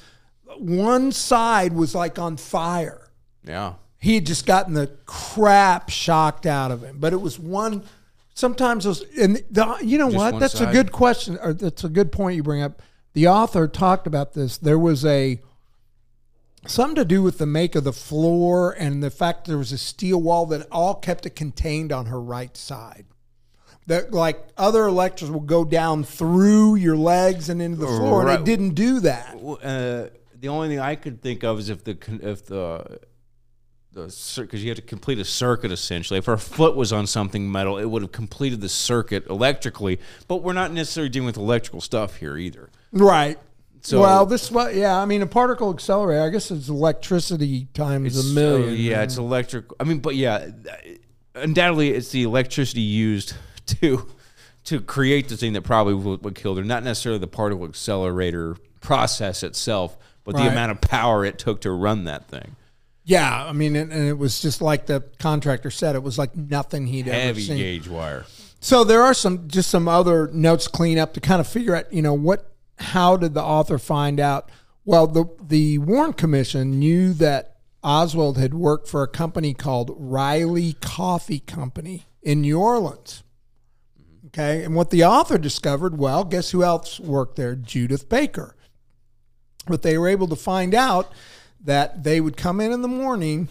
[0.59, 3.09] one side was like on fire
[3.43, 3.73] Yeah.
[3.99, 6.97] He had just gotten the crap shocked out of him.
[6.99, 7.83] But it was one.
[8.33, 10.39] Sometimes those, and the, you know Just what?
[10.39, 12.81] That's a good question, or that's a good point you bring up.
[13.13, 14.57] The author talked about this.
[14.57, 15.41] There was a
[16.67, 19.77] something to do with the make of the floor and the fact there was a
[19.77, 23.05] steel wall that all kept it contained on her right side.
[23.87, 28.41] That like other electrics will go down through your legs and into the floor, and
[28.41, 29.35] it didn't do that.
[29.35, 32.99] Uh, the only thing I could think of is if the if the
[33.97, 36.17] because you have to complete a circuit essentially.
[36.17, 39.99] If her foot was on something metal, it would have completed the circuit electrically.
[40.27, 42.69] But we're not necessarily dealing with electrical stuff here either.
[42.91, 43.37] Right.
[43.81, 44.97] So- well, this was yeah.
[44.97, 46.23] I mean, a particle accelerator.
[46.23, 48.69] I guess it's electricity times a oh, million.
[48.69, 49.65] So, yeah, it's electric.
[49.79, 50.75] I mean, but yeah, uh,
[51.35, 53.33] undoubtedly, it's the electricity used
[53.65, 54.07] to
[54.65, 56.63] to create the thing that probably would, would kill her.
[56.63, 60.43] Not necessarily the particle accelerator process itself, but Right.
[60.43, 62.57] the amount of power it took to run that thing.
[63.07, 63.45] Yeah.
[63.45, 65.95] I mean, and, and it was just like the contractor said.
[65.95, 67.57] It was like nothing he'd ever seen.
[67.57, 68.25] Heavy gauge wire.
[68.59, 71.75] So there are some just some other notes to clean up to kind of figure
[71.75, 71.91] out.
[71.91, 72.53] You know what?
[72.79, 74.51] How did the author find out?
[74.83, 80.73] Well, the the Warren Commission knew that Oswald had worked for a company called Reily
[80.73, 83.23] Coffee Company in New Orleans.
[84.27, 87.55] Okay, and what the author discovered, well, guess who else worked there?
[87.55, 88.55] Judyth Baker.
[89.65, 91.11] But they were able to find out
[91.63, 93.49] that they would come in in the morning,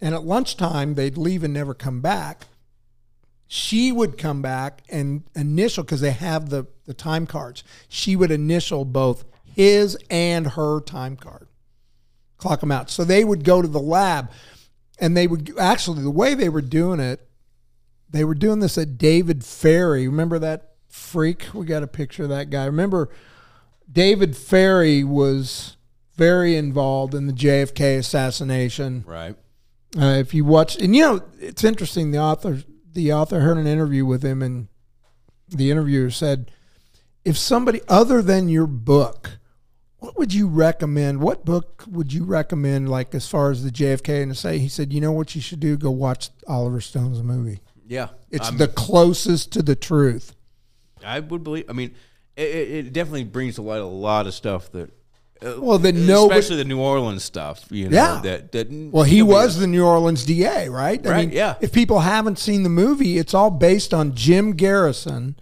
[0.00, 2.46] and at lunchtime they'd leave and never come back.
[3.48, 7.64] She would come back and initial because they have the the time cards.
[7.88, 11.48] She would initial both his and her time card,
[12.36, 12.90] clock them out.
[12.90, 14.30] So they would go to the lab,
[14.98, 17.26] and they would actually the way they were doing it
[18.08, 20.06] they were doing this at David Ferrie.
[20.06, 21.46] Remember that freak?
[21.52, 22.64] We got a picture of that guy.
[22.66, 23.08] Remember,
[23.90, 25.75] David Ferrie was
[26.16, 29.04] very involved in the JFK assassination.
[29.06, 29.36] Right.
[29.96, 32.10] Uh, if you watch, and you know, it's interesting.
[32.10, 32.62] The author,
[32.92, 34.68] the author heard an interview with him, and
[35.48, 36.50] the interviewer said,
[37.24, 39.38] "If somebody other than your book,
[39.98, 41.20] what would you recommend?
[41.20, 42.90] What book would you recommend?
[42.90, 45.60] Like as far as the JFK and say?" He said, "You know what you should
[45.60, 45.76] do?
[45.76, 48.08] Go watch Oliver Stone's movie." Yeah.
[48.30, 50.34] It's I'm- the closest to the truth.
[51.04, 51.66] I would believe.
[51.70, 51.94] I mean,
[52.36, 54.90] it it definitely brings to light a lot of stuff that.
[55.44, 57.66] Uh, Well, that nobody- especially the New Orleans stuff.
[57.70, 58.20] You know, Yeah.
[58.22, 58.68] That that.
[58.70, 61.04] Well, he was else- the New Orleans DA, right?
[61.06, 61.54] I Right, mean, yeah.
[61.60, 65.36] If people haven't seen the movie, it's all based on Jim Garrison,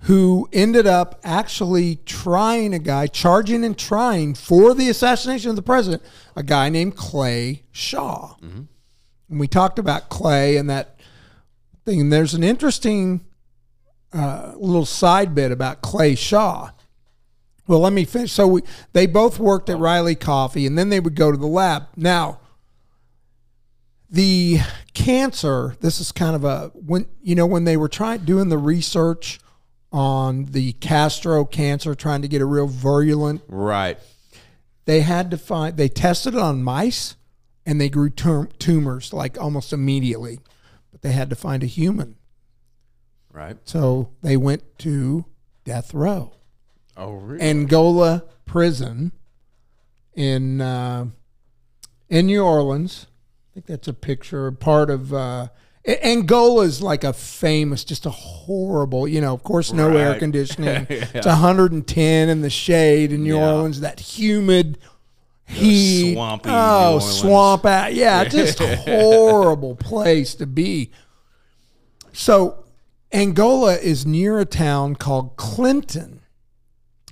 [0.00, 5.62] who ended up actually trying a guy, charging and trying for the assassination of the
[5.62, 6.02] president,
[6.36, 8.34] a guy named Clay Shaw.
[8.42, 10.98] And we talked about Clay and that
[11.84, 12.00] thing.
[12.00, 13.22] And there's an interesting
[14.12, 16.70] uh, little side bit about Clay Shaw.
[17.66, 18.32] Well, let me finish.
[18.32, 18.62] So we,
[18.92, 19.80] they both worked at oh.
[19.80, 21.88] Reily Coffee, and then they would go to the lab.
[21.96, 22.40] Now,
[24.10, 24.58] the
[24.94, 25.76] cancer.
[25.80, 29.40] This is kind of a when you know when they were trying doing the research
[29.92, 33.42] on the Castro cancer, trying to get a real virulent.
[33.48, 33.98] Right.
[34.84, 35.76] They had to find.
[35.76, 37.16] They tested it on mice,
[37.64, 40.40] and they grew tum- tumors like almost immediately,
[40.92, 42.16] but they had to find a human.
[43.32, 43.56] Right.
[43.64, 45.26] So they went to
[45.64, 46.32] death row.
[46.96, 47.42] Oh, really?
[47.42, 49.12] Angola prison
[50.14, 51.06] in uh,
[52.08, 53.06] in New Orleans.
[53.08, 55.48] I think that's a picture, part of uh,
[55.86, 59.06] Angola is like a famous, just a horrible.
[59.06, 60.18] You know, of course, no air Right.
[60.26, 60.86] conditioning.
[60.90, 63.52] It's 110 in the shade in New Yeah.
[63.52, 63.80] Orleans.
[63.80, 64.78] That humid
[65.44, 67.94] heat, swampy oh, swamp out.
[67.94, 70.90] Yeah, just a horrible place to be.
[72.12, 72.64] So
[73.12, 76.20] Angola is near a town called Clinton.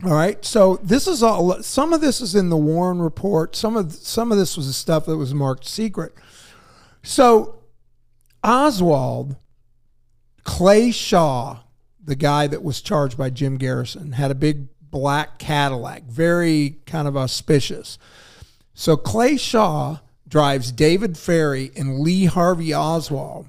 [0.04, 0.44] All right.
[0.44, 3.56] So this is all some of this is in the Warren report.
[3.56, 6.12] Some of some of this was the stuff that was marked secret.
[7.02, 7.60] So
[8.42, 9.36] Oswald
[10.44, 11.60] Clay Shaw,
[12.02, 17.08] the guy that was charged by Jim Garrison, had a big black Cadillac, very kind
[17.08, 17.98] of auspicious.
[18.74, 19.98] So Clay Shaw
[20.28, 23.46] drives David Ferrie and Lee Harvey Oswald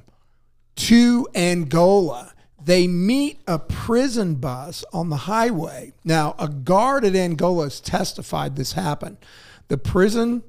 [0.75, 2.33] to Angola.
[2.65, 5.93] They meet a prison bus on the highway.
[6.03, 9.17] Now, a guard at Angola has testified this happened.
[9.67, 10.41] The prison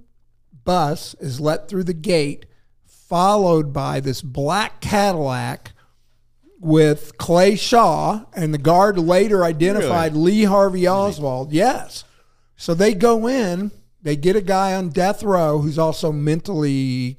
[0.64, 2.46] bus is let through the gate,
[2.86, 5.72] followed by this black Cadillac
[6.58, 11.52] with Clay Shaw, and the guard later identified Lee Harvey Oswald.
[11.52, 12.04] Yes.
[12.56, 17.18] So they go in, they get a guy on death row who's also mentally.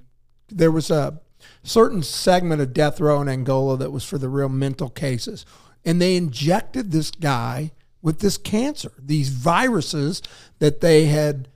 [0.49, 1.21] There was a
[1.67, 5.45] certain segment of death row in Angola that was for the real mental cases.
[5.85, 10.21] And they injected this guy with this cancer, these viruses
[10.59, 11.47] that they had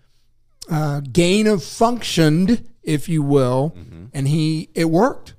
[0.69, 3.73] uh, gain of functioned, if you will,
[4.13, 5.33] and he it worked.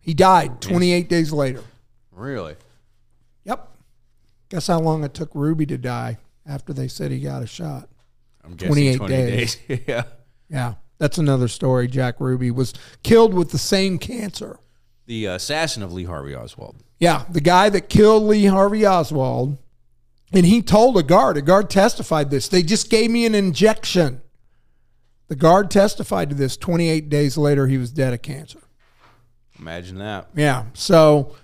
[0.00, 1.62] He died 28 days later.
[2.12, 2.56] Really?
[3.44, 3.68] Yep.
[4.48, 7.88] Guess how long it took Ruby to die after they said he got a shot?
[8.42, 9.56] I'm guessing 28 20 days.
[9.56, 9.80] days.
[9.86, 10.02] yeah.
[10.48, 11.88] Yeah, that's another story.
[11.88, 14.58] Jack Ruby was killed with the same cancer.
[15.06, 16.82] The assassin of Lee Harvey Oswald.
[16.98, 19.58] Yeah, the guy that killed Lee Harvey Oswald,
[20.32, 22.48] and he told a guard, a guard testified this.
[22.48, 24.20] They just gave me an injection.
[25.28, 26.56] The guard testified to this.
[26.56, 28.60] 28 days later, he was dead of cancer.
[29.58, 30.28] Imagine that.
[30.34, 30.66] Yeah.
[30.74, 31.34] So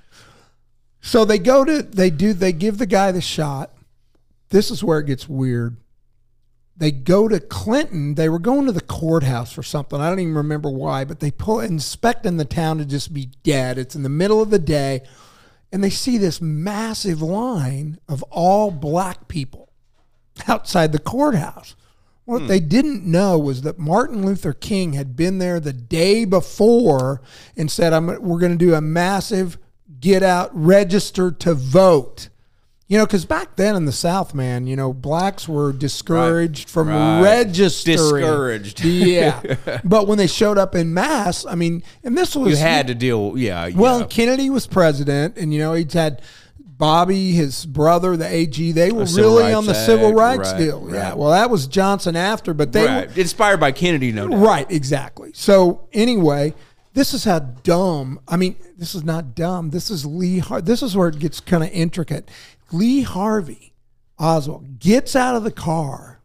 [1.00, 3.72] so they go to they do they give the guy the shot.
[4.48, 5.76] This is where it gets weird.
[6.76, 8.14] They go to Clinton.
[8.14, 10.00] They were going to the courthouse for something.
[10.00, 13.78] I don't even remember why, but they pull inspecting the town to just be dead.
[13.78, 15.02] It's in the middle of the day,
[15.72, 19.70] and they see this massive line of all black people
[20.48, 21.76] outside the courthouse.
[22.24, 22.48] What hmm.
[22.48, 27.20] they didn't know was that Martin Luther King had been there the day before
[27.56, 29.58] and said, "I'm we're going to do a massive
[30.00, 32.30] get out register to vote."
[32.86, 36.88] You know, because back then in the South, man, you know, blacks were discouraged from
[36.88, 37.22] Right.
[37.22, 37.96] registering.
[37.96, 38.84] Discouraged.
[38.84, 39.40] yeah.
[39.84, 42.94] but when they showed up in mass, I mean, and this was You had to
[42.94, 43.34] deal.
[43.38, 43.70] Yeah.
[43.74, 44.06] well, yeah.
[44.06, 46.20] Kennedy was president, and you know he'd had
[46.76, 48.72] Bobby, his brother, the AG.
[48.72, 50.88] They were Civil really on the Rights civil Act, rights right, deal.
[50.92, 51.14] Yeah.
[51.14, 53.16] Well, that was Johnson after, but they right.
[53.16, 54.40] Inspired by Kennedy, no doubt.
[54.44, 55.30] right exactly.
[55.34, 56.52] So anyway,
[56.92, 58.20] this is how dumb.
[58.28, 59.70] I mean, this is not dumb.
[59.70, 60.38] This is Lee.
[60.40, 62.28] Har- this is where it gets kind of intricate.
[62.72, 63.74] Lee Harvey
[64.18, 66.20] Oswald gets out of the car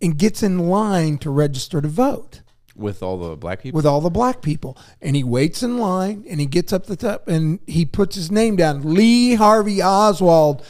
[0.00, 2.42] and gets in line to register to vote
[2.74, 3.76] With all the black people.
[3.76, 4.78] with all the black people.
[5.02, 8.30] And he waits in line and he gets up the top and he puts his
[8.30, 10.64] name down Lee Harvey Oswald.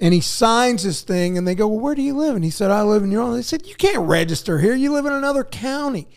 [0.00, 2.34] And he signs this thing and they go, Well, where do you live?
[2.34, 3.50] And he said, I live in New Orleans.
[3.50, 4.74] They said, You can't register here.
[4.74, 6.08] You live in another county.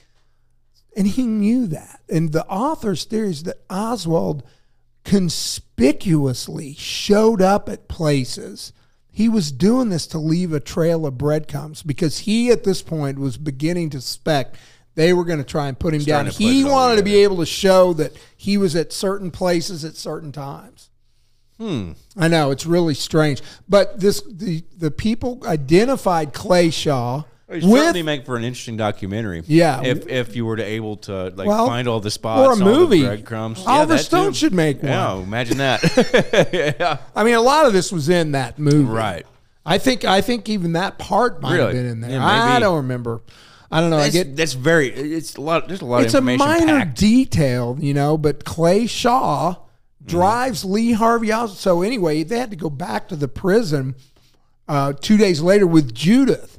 [0.95, 2.01] And he knew that.
[2.09, 4.43] And the author's theory is that Oswald
[5.07, 8.73] conspicuously showed up at places.
[9.09, 13.17] He was doing this to leave a trail of breadcrumbs because he, at this point,
[13.17, 14.57] was beginning to suspect
[14.95, 16.37] they were going to try and put him Starting down.
[16.37, 20.33] He wanted to be able to show that he was at certain places at certain
[20.33, 20.89] times.
[21.57, 21.93] Hmm.
[22.17, 27.81] I know it's really strange, but this the the people identified Clay Shaw It with
[27.81, 29.41] certainly make for an interesting documentary.
[29.47, 29.81] Yeah.
[29.83, 32.49] if if you were to able to like Well, find all the spots or a
[32.49, 33.03] all the movie.
[33.05, 33.61] breadcrumbs.
[33.63, 34.33] yeah, Oliver that Stone too.
[34.35, 34.91] should make one.
[34.91, 36.49] Yeah, imagine that.
[36.79, 39.25] yeah, I mean, a lot of this was in that movie, right.
[39.65, 42.11] I think I think even that part might have been in there.
[42.11, 43.21] Yeah, I don't remember.
[43.69, 43.97] I don't know.
[43.97, 44.89] I That's, get that's very.
[44.89, 45.67] It's a lot.
[45.67, 46.97] There's a lot it's of a minor packed.
[46.97, 49.55] detail, you know, but Clay Shaw
[50.03, 50.17] Mm-hmm.
[50.19, 51.49] drives Lee Harvey out.
[51.49, 53.95] So anyway, they had to go back to the prison
[54.69, 56.56] uh, two days later with Judyth.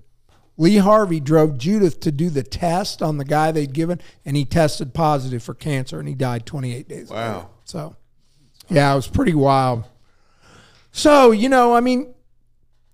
[0.61, 4.45] Lee Harvey drove Judyth to do the test on the guy they'd given, and he
[4.45, 7.23] tested positive for cancer, and he died 28 days later.
[7.33, 7.51] Wow.
[7.65, 7.97] So,
[8.69, 9.85] yeah, it was pretty wild.
[10.91, 12.13] So you know, I mean,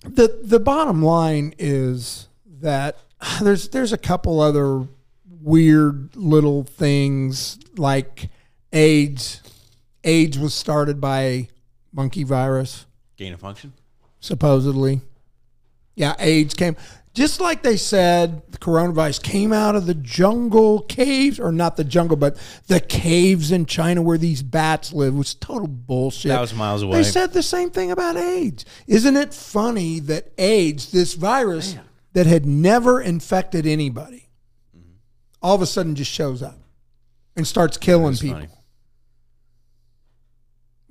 [0.02, 2.28] the the bottom line is
[2.60, 2.98] that
[3.42, 4.86] there's there's a couple other
[5.40, 8.28] weird little things like
[8.72, 9.40] AIDS.
[10.04, 11.48] AIDS was started by a
[11.92, 12.84] monkey virus,
[13.16, 13.72] Gain of function.
[14.20, 15.00] supposedly.
[15.94, 16.76] Yeah, AIDS came
[17.14, 21.84] just like they said the coronavirus came out of the jungle caves or not the
[21.84, 22.36] jungle but
[22.66, 26.32] the caves in China where these bats live was total bullshit.
[26.32, 26.98] Thousands miles away.
[26.98, 28.64] They said the same thing about AIDS.
[28.86, 31.76] Isn't it funny that AIDS, this virus
[32.12, 34.28] that had never infected anybody,
[35.40, 36.58] all of a sudden just shows up
[37.36, 38.40] and starts killing That's people?
[38.40, 38.53] funny.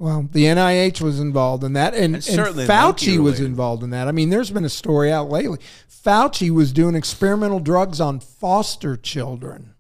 [0.04, 3.92] Well, the NIH was involved in that, and, And and certainly Fauci was involved in
[3.92, 4.10] that.
[4.10, 5.60] I mean, there's been a story out lately.
[5.90, 9.76] Fauci was doing experimental drugs on foster children.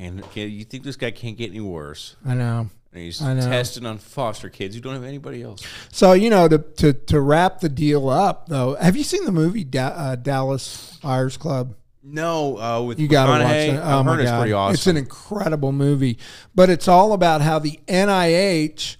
[0.00, 2.16] Okay, you think this guy can't get any worse?
[2.24, 2.70] I know.
[2.94, 5.62] And he's testing on foster kids who don't have anybody else.
[5.92, 9.32] So you know, to to to wrap the deal up, though, have you seen the
[9.32, 11.74] movie da- uh, Dallas Buyers Club?
[12.02, 13.76] No, uh, with You got to watch it.
[13.84, 14.40] Oh my God.
[14.40, 14.74] pretty awesome.
[14.74, 16.18] It's an incredible movie,
[16.54, 18.96] but it's all about how the NIH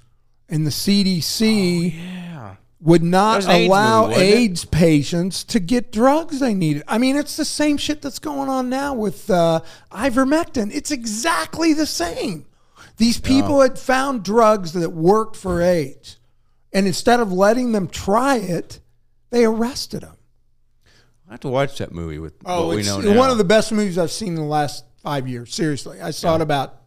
[0.51, 2.57] and the CDC yeah.
[2.81, 4.21] would not was AIDS allow movie.
[4.21, 6.83] AIDS patients to get drugs they needed.
[6.89, 9.61] I mean, it's the same shit that's going on now with uh,
[9.93, 10.75] ivermectin.
[10.75, 12.47] It's exactly the same.
[12.97, 16.19] These people had found drugs that worked for AIDS,
[16.73, 18.81] and instead of letting them try it,
[19.31, 20.17] they arrested them.
[21.29, 23.45] I have to watch that movie with what we Oh, it's know one of the
[23.45, 25.55] best movies I've seen in the last five years.
[25.55, 26.83] Seriously, I saw it about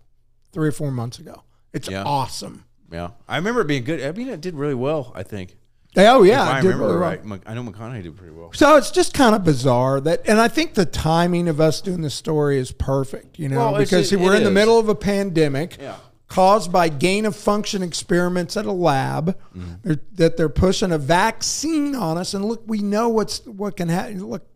[0.51, 1.43] three or four months ago.
[1.71, 2.03] It's Yeah.
[2.03, 2.65] awesome.
[2.93, 4.01] Yeah, I remember it being good.
[4.01, 5.11] I mean, it did really well.
[5.15, 5.57] I think.
[5.97, 7.23] Oh yeah, I remember really right.
[7.25, 8.51] Mc- I know McConaughey did pretty well.
[8.53, 12.01] So it's just kind of bizarre that, and I think the timing of us doing
[12.01, 14.89] this story is perfect, you know, Well, because it- we're it in the middle of
[14.89, 15.97] a pandemic Yeah.
[16.29, 19.73] caused by gain of function experiments at a lab Mm-hmm.
[19.83, 23.89] They're- that they're pushing a vaccine on us, and look, we know what's what can
[23.89, 24.25] happen.
[24.25, 24.47] Look,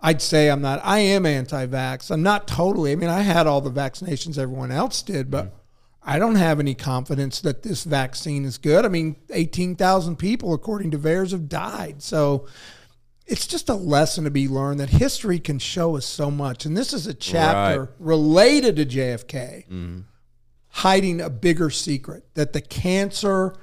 [0.00, 0.80] I'd say I'm not.
[0.84, 2.12] I am anti-vax.
[2.12, 2.92] I'm not totally.
[2.92, 5.52] I mean, I had all the vaccinations everyone else did, but.
[6.02, 8.84] I don't have any confidence that this vaccine is good.
[8.84, 12.02] I mean, 18,000 people, according to VAERS, have died.
[12.02, 12.46] So
[13.26, 16.64] it's just a lesson to be learned that history can show us so much.
[16.64, 17.88] And this is a chapter Right.
[17.98, 20.00] related to JFK, mm-hmm.
[20.68, 23.54] hiding a bigger secret that the cancer,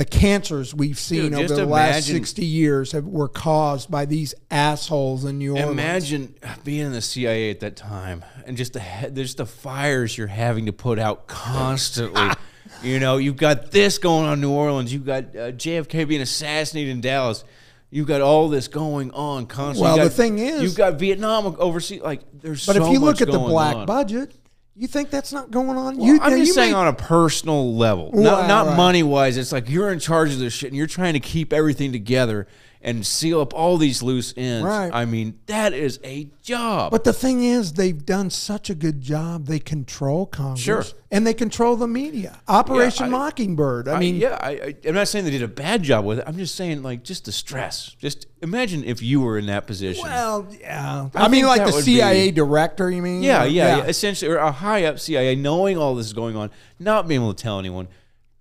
[0.00, 4.06] the cancers we've seen Dude, over just the last 60 years have, were caused by
[4.06, 5.72] these assholes in New Orleans.
[5.72, 6.34] Imagine
[6.64, 10.26] being in the CIA at that time and just the he- there's the fires you're
[10.26, 12.30] having to put out constantly.
[12.82, 14.90] you know, you've got this going on in New Orleans.
[14.90, 17.44] You've got uh, JFK being assassinated in Dallas.
[17.90, 19.82] You've got all this going on constantly.
[19.82, 22.00] Well, You've the thing is- you've got Vietnam overseas.
[22.00, 23.86] Like, there's but so if you look at the black on.
[23.86, 24.34] budget,
[24.80, 25.98] you think that's not going on?
[25.98, 28.76] Well, you, I'm just you saying may- on a personal level, not, not right.
[28.78, 29.36] money wise.
[29.36, 32.46] It's like you're in charge of this shit and you're trying to keep everything together
[32.82, 34.64] and seal up all these loose ends.
[34.64, 34.90] Right.
[34.92, 36.90] I mean, that is a job.
[36.90, 39.46] But the thing is, they've done such a good job.
[39.46, 40.84] They control Congress, Sure.
[41.10, 42.40] and they control the media.
[42.48, 43.86] Operation I- Mockingbird.
[43.86, 46.20] I, I mean, yeah, I, I, I'm not saying they did a bad job with
[46.20, 46.24] it.
[46.26, 47.94] I'm just saying, like, just the stress.
[47.98, 50.02] Just imagine if you were in that position.
[50.04, 51.08] well, yeah.
[51.14, 52.90] I I, mean, like the CIA be- director.
[52.90, 53.22] You mean?
[53.22, 56.50] yeah, yeah, yeah, essentially, or a high up CIA knowing all this is going on,
[56.78, 57.88] not being able to tell anyone,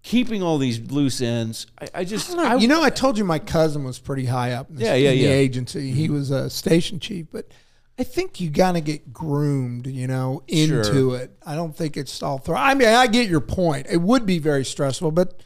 [0.10, 1.68] keeping all these loose ends.
[1.80, 4.68] I, I just, I, you know, I told you my cousin was pretty high up
[4.68, 5.30] in, this, Yeah, yeah, in the yeah.
[5.34, 5.92] agency.
[5.92, 7.46] He was a station chief, but
[8.00, 11.16] I think you got to get groomed, you know, into Sure.
[11.18, 11.38] it.
[11.46, 12.56] I don't think it's all through.
[12.56, 13.86] I mean, I get your point.
[13.88, 15.44] It would be very stressful, but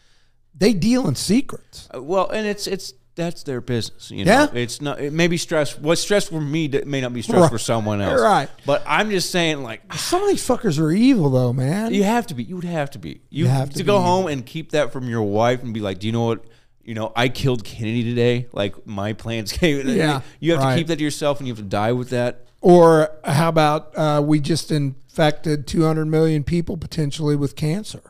[0.56, 1.90] they deal in secrets.
[1.94, 4.10] Uh, Well, and it's it's that's their business.
[4.12, 4.60] You know, Yeah.
[4.60, 5.00] it's not.
[5.00, 5.78] It may be stress.
[5.78, 7.50] What's stress for me that may not be stress Right.
[7.52, 8.20] for someone else.
[8.22, 8.50] Right.
[8.66, 11.94] But I'm just saying, like, Some of these fuckers are evil, though, man.
[11.94, 12.44] you have to be.
[12.44, 13.22] You would have to be.
[13.30, 16.00] You, have to, to go home and keep that from your wife and be like,
[16.00, 16.44] do you know what?
[16.84, 18.48] You know, I killed Kennedy today.
[18.52, 19.88] Like my plans came.
[19.88, 20.72] Yeah, You have right.
[20.74, 22.46] to keep that to yourself, and you have to die with that.
[22.62, 28.02] Or how about uh, we just infected 200 million people potentially with cancer?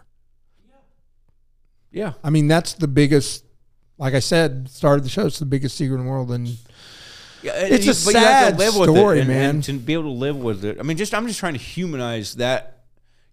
[1.92, 2.14] Yeah.
[2.24, 3.44] I mean, that's the biggest,
[3.98, 6.32] like I said, started the show, it's the biggest secret in the world.
[6.32, 6.48] And
[7.42, 9.50] Yeah, it's you- a you sad to live with it story, and- man.
[9.56, 10.78] and to be able to live with it.
[10.80, 12.70] I mean, just I'm just trying to humanize that.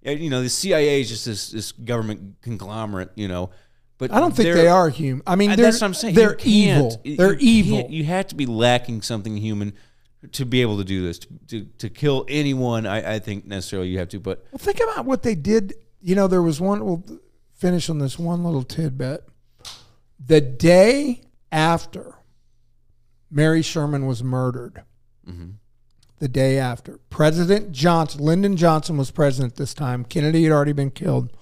[0.02, 3.10] You know, the CIA is just this this government conglomerate.
[3.16, 3.50] You know,
[3.98, 5.22] but I don't think they're- human.
[5.26, 6.14] I mean, That's what I'm saying.
[6.14, 7.00] They're evil.
[7.04, 7.86] you They're can't- evil.
[7.90, 9.74] You have to be lacking something human
[10.32, 11.18] to be able to do this.
[11.18, 14.20] To, to, to kill anyone, I, I think necessarily you have to.
[14.20, 15.74] But Well, think about what they did.
[16.02, 16.84] You know, there was one.
[16.84, 17.04] We'll
[17.54, 19.22] finish on this one little tidbit.
[20.24, 22.16] The day after
[23.30, 24.82] Mary Sherman was murdered,
[25.26, 25.52] mm-hmm.
[26.18, 30.04] the day after President Johnson, Lyndon Johnson was president this time.
[30.04, 31.32] Kennedy had already been killed.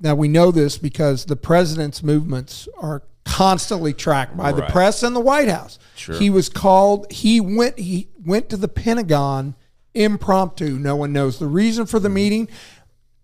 [0.00, 5.14] Now we know this because the president's movements are constantly tracked by the press and
[5.14, 5.78] the White House.
[5.94, 6.16] Sure.
[6.16, 7.10] He was called.
[7.10, 7.78] He went.
[7.78, 9.54] He went to the Pentagon
[9.94, 10.78] impromptu.
[10.78, 12.14] No one knows the reason for the mm-hmm.
[12.14, 12.48] meeting.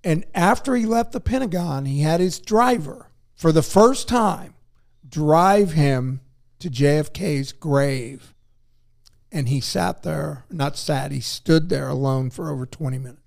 [0.04, 3.08] And after he left the Pentagon, he had his driver,
[3.42, 4.54] for the first time,
[5.08, 6.20] drive him
[6.60, 8.34] to JFK's grave.
[9.32, 13.18] And he sat there, not sat, he stood there alone for over 20 minutes.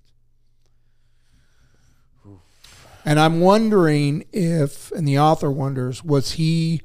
[3.03, 6.81] And I'm wondering if, and the author wonders, was he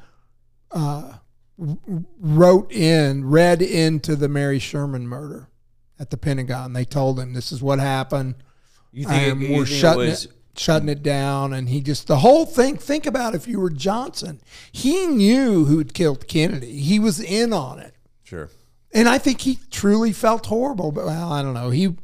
[0.73, 1.13] uh,
[1.57, 5.49] wrote in, read into the Mary Sherman murder
[6.01, 6.73] at the Pentagon?
[6.73, 8.35] They told him this is what happened.
[8.91, 12.07] you Um, you we're think shutting it was, it, shutting it down, and he just
[12.07, 12.77] the whole thing.
[12.77, 16.79] Think about if you were Johnson, he knew who'd killed Kennedy.
[16.81, 18.51] He was in on it, Sure.
[18.93, 20.93] and I think he truly felt horrible.
[20.93, 21.71] But well, I don't know.
[21.71, 21.97] He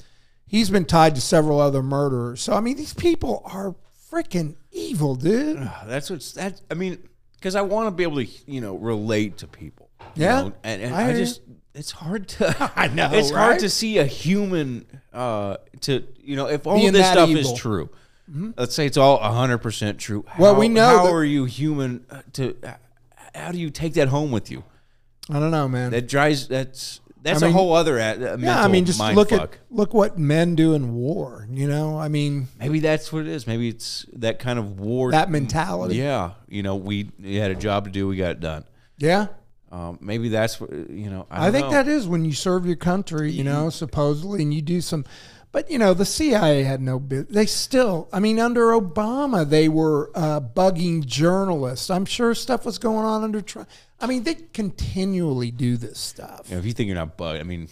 [0.46, 2.40] he's been tied to several other murderers.
[2.40, 3.74] So I mean, these people are
[4.10, 5.68] freaking evil, dude.
[5.86, 6.60] That's what's that.
[6.70, 6.98] I mean,
[7.34, 9.90] because I want to be able to, you know, relate to people.
[10.14, 10.42] you Yeah.
[10.42, 11.42] know, and, and I I, just
[11.74, 12.72] it's hard to.
[12.76, 13.38] I know, It's right?
[13.38, 14.86] hard to see a human.
[15.12, 17.52] Uh, to you know, if all Being of this stuff evil.
[17.52, 17.90] Is true.
[18.28, 20.24] Let's say it's all hundred percent true.
[20.39, 22.05] Well, we know How that- are you human?
[22.11, 22.57] uh, To
[23.35, 24.65] how do you take that home with you?
[25.31, 25.90] I don't know, man.
[25.93, 26.48] That drives.
[26.48, 28.01] That's that's I mean- a whole other.
[28.01, 29.40] Uh, mental yeah, I mean, just look fuck.
[29.55, 31.47] at look what men do in war.
[31.51, 33.47] You know, I mean, Maybe that's what it is.
[33.47, 35.11] Maybe it's that kind of war.
[35.12, 35.97] that mentality.
[35.97, 38.07] Yeah, you know, we, we had a job to do.
[38.09, 38.65] We got it done.
[38.98, 39.28] yeah.
[39.73, 41.27] Um, maybe that's what you know.
[41.28, 41.73] I, I think know.
[41.73, 45.05] that is when you serve your country, you know, supposedly, and you do some.
[45.56, 47.32] But you know, the CIA had no bit.
[47.32, 51.88] They still, I mean, under Obama, they were uh, bugging journalists.
[51.88, 53.66] I'm sure stuff was going on under Trump.
[53.98, 56.42] I mean, they continually do this stuff.
[56.50, 57.68] You know, if you think you're not bugged, I mean,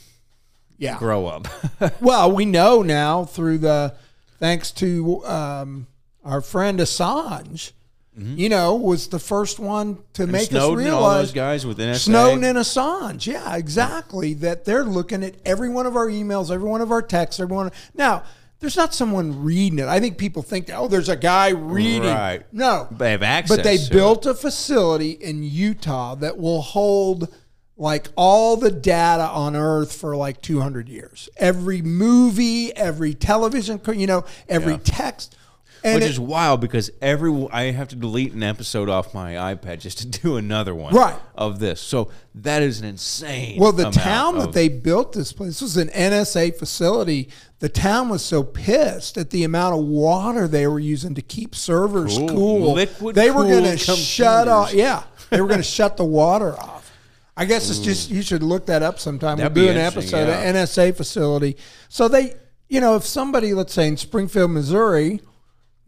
[0.79, 0.99] Yeah.
[0.99, 1.47] grow up.
[2.01, 3.95] Well, we know now through the,
[4.39, 5.87] thanks to um,
[6.25, 7.73] our friend Assange,
[8.17, 10.77] you know, was the first one to make us Mm-hmm.
[10.77, 11.97] Realize all those guys with NSA.
[11.97, 13.27] Snowden and Assange.
[13.27, 14.35] Yeah, exactly.
[14.35, 17.57] That they're looking at every one of our emails, every one of our texts, every
[17.57, 17.73] one.
[17.95, 18.23] Now,
[18.61, 19.87] there's not someone reading it.
[19.87, 22.05] I think people think, oh, there's a guy reading.
[22.05, 22.45] Right.
[22.53, 22.87] No.
[22.91, 23.57] They have access.
[23.57, 27.35] But they built a facility in Utah that will hold
[27.77, 31.29] like all the data on Earth for like 200 years.
[31.37, 34.79] Every movie, every television, you know, every Yeah.
[34.85, 35.37] text.
[35.85, 39.35] And which it- is wild because every I have to delete an episode off my
[39.35, 40.95] iPad just to do another one.
[40.95, 41.15] Right.
[41.37, 43.61] Of this, so that is an insane.
[43.61, 47.29] Well, the town that they built this place this was an NSA facility.
[47.61, 51.55] The town was so pissed at the amount of water they were using to keep
[51.55, 52.29] servers Cool.
[52.29, 52.73] cool.
[52.73, 54.73] Liquid they were going to shut off.
[54.73, 56.91] Yeah, they were going to shut the water off.
[57.37, 59.39] I guess it's just you should look that up sometime.
[59.39, 60.41] That'd we'll be do an episode yeah.
[60.41, 61.57] of NSA facility.
[61.89, 62.35] So they,
[62.69, 65.21] you know, if somebody, let's say in Springfield, Missouri,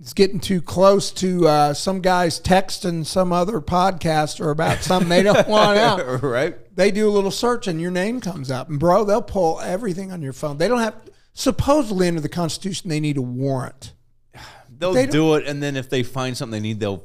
[0.00, 5.22] is getting too close to uh, some guy's texting some other podcaster about something they
[5.22, 6.74] don't want out right.
[6.76, 8.68] they do a little search and your name comes up.
[8.68, 10.58] And bro, they'll pull everything on your phone.
[10.58, 10.96] They don't have
[11.32, 13.92] supposedly under the Constitution they need a warrant.
[14.78, 17.02] They'll They do it, and then if they find something they need, they'll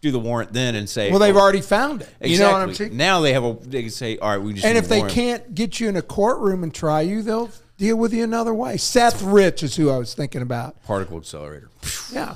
[0.00, 2.08] do the warrant then and say, Well, they've oh, already found it.
[2.20, 2.32] exactly.
[2.32, 2.96] You know what I'm saying?
[2.96, 3.54] Now they have a.
[3.62, 4.64] They can say, all right, we just.
[4.64, 7.96] And if they warrant." can't get you in a courtroom and try you, they'll deal
[7.96, 8.76] with you another way.
[8.76, 10.82] Seth Rich is who I was thinking about.
[10.84, 11.70] particle accelerator.
[12.12, 12.34] Yeah.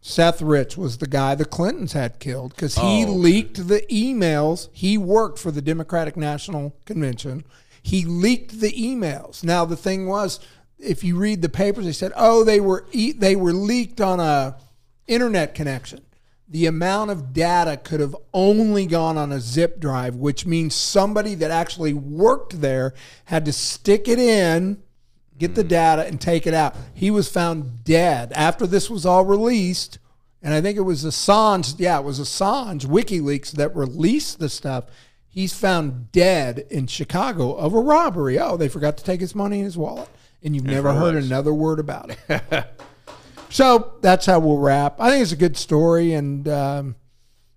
[0.00, 4.68] Seth Rich was the guy the Clintons had killed because he Oh, leaked the emails.
[4.72, 7.42] He worked for the Democratic National Convention.
[7.82, 9.42] He leaked the emails.
[9.42, 10.40] Now the thing was,
[10.78, 14.20] if you read the papers, they said, "Oh, they were e- they were leaked on
[14.20, 14.56] a
[15.06, 16.02] internet connection."
[16.54, 21.34] The amount of data could have only gone on a zip drive, which means somebody
[21.34, 22.94] that actually worked there
[23.24, 24.80] had to stick it in
[25.36, 25.68] get the hmm.
[25.68, 26.76] data and take it out.
[26.94, 29.98] He was found dead after this was all released.
[30.44, 31.74] And I think it was Assange.
[31.76, 34.84] Yeah, it was Assange, WikiLeaks, that released the stuff.
[35.26, 38.38] He's found dead in Chicago of a robbery.
[38.38, 40.08] Oh, they forgot to take his money in his wallet.
[40.40, 42.66] And you've never heard another word about it.
[43.54, 45.00] so that's how we'll wrap.
[45.00, 46.12] I think it's a good story.
[46.12, 46.96] And um,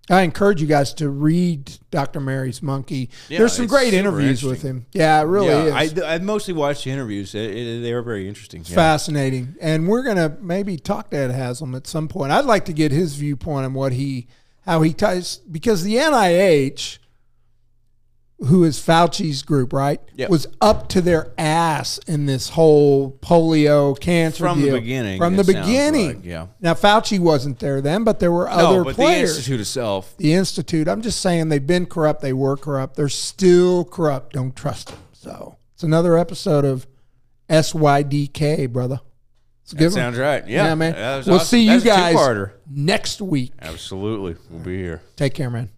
[0.08, 2.20] I encourage you guys to read Dr.
[2.20, 3.10] Mary's Monkey.
[3.28, 4.86] Yeah, There's some great interviews with him.
[4.92, 5.98] Yeah, it really yeah, is.
[6.00, 7.34] I, I mostly watched the interviews.
[7.34, 8.62] It- it- they were very interesting.
[8.64, 8.76] Yeah.
[8.76, 9.56] fascinating.
[9.60, 12.30] And we're gonna maybe talk to Ed Haslam at some point.
[12.30, 14.28] I'd like to get his viewpoint on what he
[14.66, 16.98] how he ties because the NIH,
[18.46, 20.30] who is Fauci's group, right, Yep.
[20.30, 25.42] was up to their ass in this whole polio cancer From the beginning, From the
[25.44, 26.46] beginning, like, yeah.
[26.60, 29.30] Now Fauci wasn't there then, but there were other but players.
[29.32, 30.14] the Institute itself.
[30.18, 30.86] the institute.
[30.86, 32.20] I'm just saying they've been corrupt.
[32.20, 32.94] They were corrupt.
[32.94, 34.34] They're still corrupt.
[34.34, 34.98] Don't trust them.
[35.12, 36.86] So it's another episode of
[37.50, 39.00] SYDK, brother.
[39.64, 39.92] It's a That good one.
[39.94, 40.46] sounds right.
[40.48, 40.94] Yeah, Yeah, man.
[41.26, 41.46] We'll awesome.
[41.46, 43.52] see you That's guys next week.
[43.60, 45.02] Absolutely, we'll be here.
[45.16, 45.70] Take care, man.